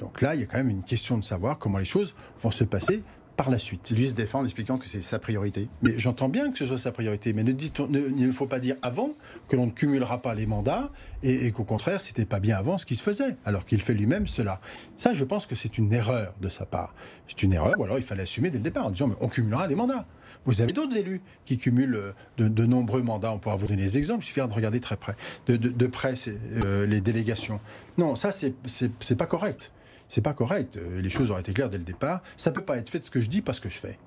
Donc 0.00 0.20
là, 0.20 0.34
il 0.34 0.40
y 0.40 0.44
a 0.44 0.46
quand 0.46 0.58
même 0.58 0.70
une 0.70 0.82
question 0.82 1.18
de 1.18 1.24
savoir 1.24 1.58
comment 1.58 1.78
les 1.78 1.84
choses 1.84 2.14
vont 2.42 2.50
se 2.50 2.64
passer 2.64 3.02
par 3.42 3.50
la 3.50 3.58
suite. 3.58 3.90
Lui 3.90 4.08
se 4.08 4.14
défend 4.14 4.38
en 4.40 4.44
expliquant 4.44 4.78
que 4.78 4.86
c'est 4.86 5.02
sa 5.02 5.18
priorité. 5.18 5.68
Mais 5.82 5.98
j'entends 5.98 6.28
bien 6.28 6.52
que 6.52 6.58
ce 6.58 6.64
soit 6.64 6.78
sa 6.78 6.92
priorité, 6.92 7.32
mais 7.32 7.42
ne 7.42 7.50
dit 7.50 7.72
il 7.90 8.26
ne 8.26 8.30
faut 8.30 8.46
pas 8.46 8.60
dire 8.60 8.76
avant 8.82 9.10
que 9.48 9.56
l'on 9.56 9.66
ne 9.66 9.72
cumulera 9.72 10.22
pas 10.22 10.32
les 10.34 10.46
mandats 10.46 10.90
et, 11.24 11.50
qu'au 11.50 11.64
contraire, 11.64 12.00
c'était 12.00 12.24
pas 12.24 12.38
bien 12.38 12.56
avant 12.56 12.78
ce 12.78 12.86
qui 12.86 12.94
se 12.94 13.02
faisait, 13.02 13.36
alors 13.44 13.64
qu'il 13.64 13.82
fait 13.82 13.94
lui-même 13.94 14.28
cela. 14.28 14.60
Ça, 14.96 15.12
je 15.12 15.24
pense 15.24 15.46
que 15.46 15.56
c'est 15.56 15.76
une 15.76 15.92
erreur 15.92 16.34
de 16.40 16.48
sa 16.48 16.66
part. 16.66 16.94
C'est 17.26 17.42
une 17.42 17.52
erreur, 17.52 17.74
ou 17.78 17.82
alors 17.82 17.98
il 17.98 18.04
fallait 18.04 18.22
assumer 18.22 18.50
dès 18.50 18.58
le 18.58 18.64
départ 18.64 18.86
en 18.86 18.90
disant 18.90 19.08
mais 19.08 19.16
on 19.20 19.26
cumulera 19.26 19.66
les 19.66 19.74
mandats. 19.74 20.06
Vous 20.44 20.60
avez 20.60 20.72
d'autres 20.72 20.96
élus 20.96 21.20
qui 21.44 21.58
cumulent 21.58 22.14
euh, 22.40 22.48
de, 22.48 22.64
nombreux 22.64 23.02
mandats. 23.02 23.32
On 23.32 23.40
pourra 23.40 23.56
vous 23.56 23.66
donner 23.66 23.82
des 23.82 23.98
exemples. 23.98 24.22
Il 24.22 24.26
suffit 24.26 24.40
de 24.40 24.52
regarder 24.52 24.78
très 24.78 24.96
près, 24.96 25.16
de, 25.48 25.86
près 25.88 26.14
euh, 26.28 26.86
les 26.86 27.00
délégations. 27.00 27.60
Non, 27.98 28.14
ça, 28.14 28.30
c'est 28.30 29.16
pas 29.16 29.26
correct. 29.26 29.72
C'est 30.14 30.20
pas 30.20 30.34
correct. 30.34 30.76
Euh, 30.76 31.00
les 31.00 31.08
choses 31.08 31.30
auraient 31.30 31.40
été 31.40 31.54
claires 31.54 31.70
dès 31.70 31.78
le 31.78 31.84
départ. 31.84 32.20
Ça 32.36 32.50
peut 32.50 32.60
pas 32.60 32.76
être 32.76 32.90
fait 32.90 32.98
de 32.98 33.04
ce 33.04 33.10
que 33.10 33.22
je 33.22 33.30
dis 33.30 33.40
parce 33.40 33.60
que 33.60 33.70
je 33.70 33.78
fais. 33.78 33.98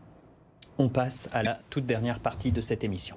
On 0.77 0.87
passe 0.87 1.27
à 1.31 1.41
la 1.41 1.57
toute 1.71 1.87
dernière 1.87 2.19
partie 2.19 2.51
de 2.51 2.61
cette 2.61 2.83
émission. 2.83 3.15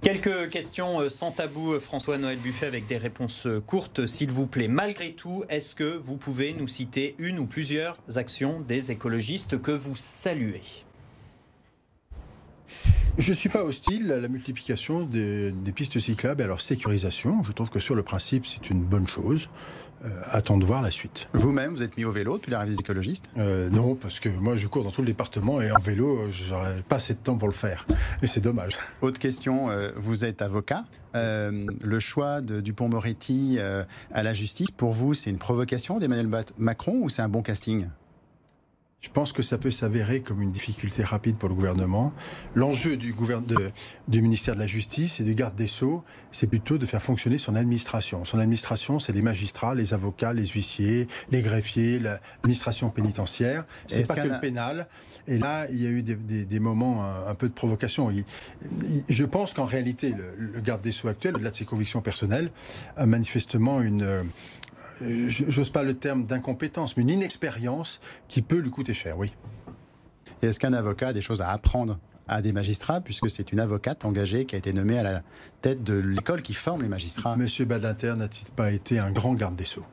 Quelques 0.00 0.50
questions 0.50 1.02
euh, 1.02 1.08
sans 1.08 1.30
tabou, 1.30 1.74
euh, 1.74 1.78
François-Noël 1.78 2.38
Buffet, 2.38 2.66
avec 2.66 2.88
des 2.88 2.96
réponses 2.96 3.46
courtes, 3.68 4.06
s'il 4.06 4.32
vous 4.32 4.48
plaît. 4.48 4.66
Malgré 4.66 5.12
tout, 5.12 5.44
est-ce 5.50 5.76
que 5.76 5.96
vous 5.96 6.16
pouvez 6.16 6.52
nous 6.52 6.66
citer 6.66 7.14
une 7.18 7.38
ou 7.38 7.46
plusieurs 7.46 7.96
actions 8.16 8.58
des 8.58 8.90
écologistes 8.90 9.62
que 9.62 9.70
vous 9.70 9.94
saluez? 9.94 10.62
Je 13.18 13.30
ne 13.30 13.34
suis 13.34 13.48
pas 13.48 13.62
hostile 13.62 14.12
à 14.12 14.20
la 14.20 14.28
multiplication 14.28 15.04
des, 15.04 15.52
pistes 15.74 15.98
cyclables 15.98 16.40
et 16.40 16.44
à 16.44 16.46
leur 16.48 16.60
sécurisation. 16.60 17.42
Je 17.44 17.52
trouve 17.52 17.70
que 17.70 17.78
sur 17.78 17.94
le 17.94 18.02
principe, 18.02 18.46
c'est 18.46 18.70
une 18.70 18.84
bonne 18.84 19.06
chose. 19.06 19.48
Euh, 20.04 20.08
attends 20.26 20.58
de 20.58 20.64
voir 20.64 20.82
la 20.82 20.90
suite. 20.90 21.28
Vous-même, 21.32 21.72
vous 21.72 21.82
êtes 21.82 21.96
mis 21.96 22.04
au 22.04 22.10
vélo 22.10 22.36
depuis 22.36 22.50
l'arrivée 22.50 22.74
des 22.74 22.80
écologistes 22.80 23.30
euh, 23.38 23.70
Non, 23.70 23.94
parce 23.94 24.20
que 24.20 24.28
moi 24.28 24.54
je 24.54 24.66
cours 24.66 24.84
dans 24.84 24.90
tout 24.90 25.00
le 25.00 25.06
département 25.06 25.62
et 25.62 25.70
en 25.70 25.78
vélo, 25.78 26.28
j'aurais 26.30 26.82
pas 26.88 26.96
assez 26.96 27.14
de 27.14 27.18
temps 27.18 27.36
pour 27.36 27.48
le 27.48 27.54
faire. 27.54 27.86
Et 28.20 28.26
c'est 28.26 28.42
dommage. 28.42 28.72
Autre 29.00 29.18
question, 29.18 29.70
euh, 29.70 29.90
vous 29.96 30.24
êtes 30.24 30.42
avocat. 30.42 30.84
le 31.14 31.98
choix 32.00 32.40
de 32.40 32.60
Dupont-Moretti 32.60 33.58
à 34.12 34.22
la 34.22 34.32
justice, 34.32 34.70
pour 34.70 34.92
vous, 34.92 35.14
c'est 35.14 35.30
une 35.30 35.38
provocation 35.38 35.98
d'Emmanuel 35.98 36.28
Macron 36.58 36.98
ou 37.00 37.08
c'est 37.08 37.22
un 37.22 37.28
bon 37.28 37.42
casting? 37.42 37.86
Je 39.04 39.10
pense 39.10 39.32
que 39.32 39.42
ça 39.42 39.58
peut 39.58 39.70
s'avérer 39.70 40.22
comme 40.22 40.40
une 40.40 40.50
difficulté 40.50 41.04
rapide 41.04 41.36
pour 41.36 41.50
le 41.50 41.54
gouvernement. 41.54 42.14
L'enjeu 42.54 42.96
du, 42.96 43.14
du 44.08 44.22
ministère 44.22 44.54
de 44.54 44.60
la 44.60 44.66
Justice 44.66 45.20
et 45.20 45.24
du 45.24 45.34
garde 45.34 45.54
des 45.54 45.66
Sceaux, 45.66 46.02
c'est 46.32 46.46
plutôt 46.46 46.78
de 46.78 46.86
faire 46.86 47.02
fonctionner 47.02 47.36
son 47.36 47.54
administration. 47.54 48.24
Son 48.24 48.38
administration, 48.38 48.98
c'est 48.98 49.12
les 49.12 49.20
magistrats, 49.20 49.74
les 49.74 49.92
avocats, 49.92 50.32
les 50.32 50.46
huissiers, 50.46 51.06
les 51.30 51.42
greffiers, 51.42 51.98
l'administration 51.98 52.88
pénitentiaire. 52.88 53.66
C'est 53.86 54.08
pas 54.08 54.14
que 54.14 54.26
le 54.26 54.40
pénal. 54.40 54.88
Et 55.26 55.36
là, 55.36 55.66
il 55.70 55.82
y 55.82 55.86
a 55.86 55.90
eu 55.90 56.02
des, 56.02 56.60
moments 56.60 57.04
un, 57.04 57.34
peu 57.34 57.50
de 57.50 57.54
provocation. 57.54 58.10
je 59.10 59.24
pense 59.24 59.52
qu'en 59.52 59.66
réalité, 59.66 60.14
le, 60.14 60.46
le, 60.54 60.60
garde 60.62 60.80
des 60.80 60.92
Sceaux 60.92 61.08
actuel, 61.08 61.34
au-delà 61.34 61.50
de 61.50 61.56
ses 61.56 61.66
convictions 61.66 62.00
personnelles, 62.00 62.50
a 62.96 63.04
manifestement 63.04 63.82
une, 63.82 64.24
j'ose 65.00 65.70
pas 65.70 65.82
le 65.82 65.94
terme 65.94 66.24
d'incompétence, 66.24 66.96
mais 66.96 67.02
une 67.02 67.10
inexpérience 67.10 68.00
qui 68.28 68.42
peut 68.42 68.58
lui 68.58 68.70
coûter 68.70 68.94
cher, 68.94 69.18
oui. 69.18 69.32
Et 70.42 70.46
est-ce 70.46 70.60
qu'un 70.60 70.72
avocat 70.72 71.08
a 71.08 71.12
des 71.12 71.22
choses 71.22 71.40
à 71.40 71.50
apprendre 71.50 71.98
à 72.26 72.42
des 72.42 72.52
magistrats, 72.52 73.00
puisque 73.00 73.28
c'est 73.28 73.52
une 73.52 73.60
avocate 73.60 74.04
engagée 74.04 74.46
qui 74.46 74.54
a 74.54 74.58
été 74.58 74.72
nommée 74.72 74.98
à 74.98 75.02
la 75.02 75.22
tête 75.60 75.84
de 75.84 75.94
l'école 75.94 76.42
qui 76.42 76.54
forme 76.54 76.82
les 76.82 76.88
magistrats? 76.88 77.36
Monsieur 77.36 77.64
Badinter 77.64 78.14
n'a-t-il 78.16 78.50
pas 78.52 78.72
été 78.72 78.98
un 78.98 79.10
grand 79.10 79.34
garde 79.34 79.56
des 79.56 79.64
Sceaux? 79.64 79.84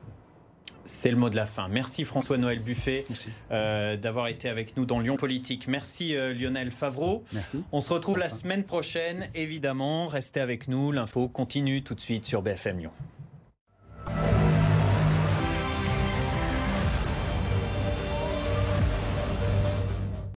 C'est 0.84 1.10
le 1.10 1.16
mot 1.16 1.30
de 1.30 1.36
la 1.36 1.46
fin. 1.46 1.68
Merci 1.68 2.04
François-Noël 2.04 2.58
Buffet 2.58 3.06
euh, 3.50 3.96
d'avoir 3.96 4.26
été 4.26 4.48
avec 4.48 4.76
nous 4.76 4.84
dans 4.84 4.98
Lyon 4.98 5.16
Politique. 5.16 5.68
Merci 5.68 6.16
euh, 6.16 6.34
Lionel 6.34 6.72
Favreau. 6.72 7.22
Merci. 7.32 7.62
On 7.70 7.80
se 7.80 7.92
retrouve 7.92 8.18
la 8.18 8.28
semaine 8.28 8.64
prochaine, 8.64 9.28
évidemment. 9.34 10.08
Restez 10.08 10.40
avec 10.40 10.68
nous. 10.68 10.90
L'info 10.90 11.28
continue 11.28 11.82
tout 11.84 11.94
de 11.94 12.00
suite 12.00 12.24
sur 12.24 12.42
BFM 12.42 12.78
Lyon. 12.78 12.92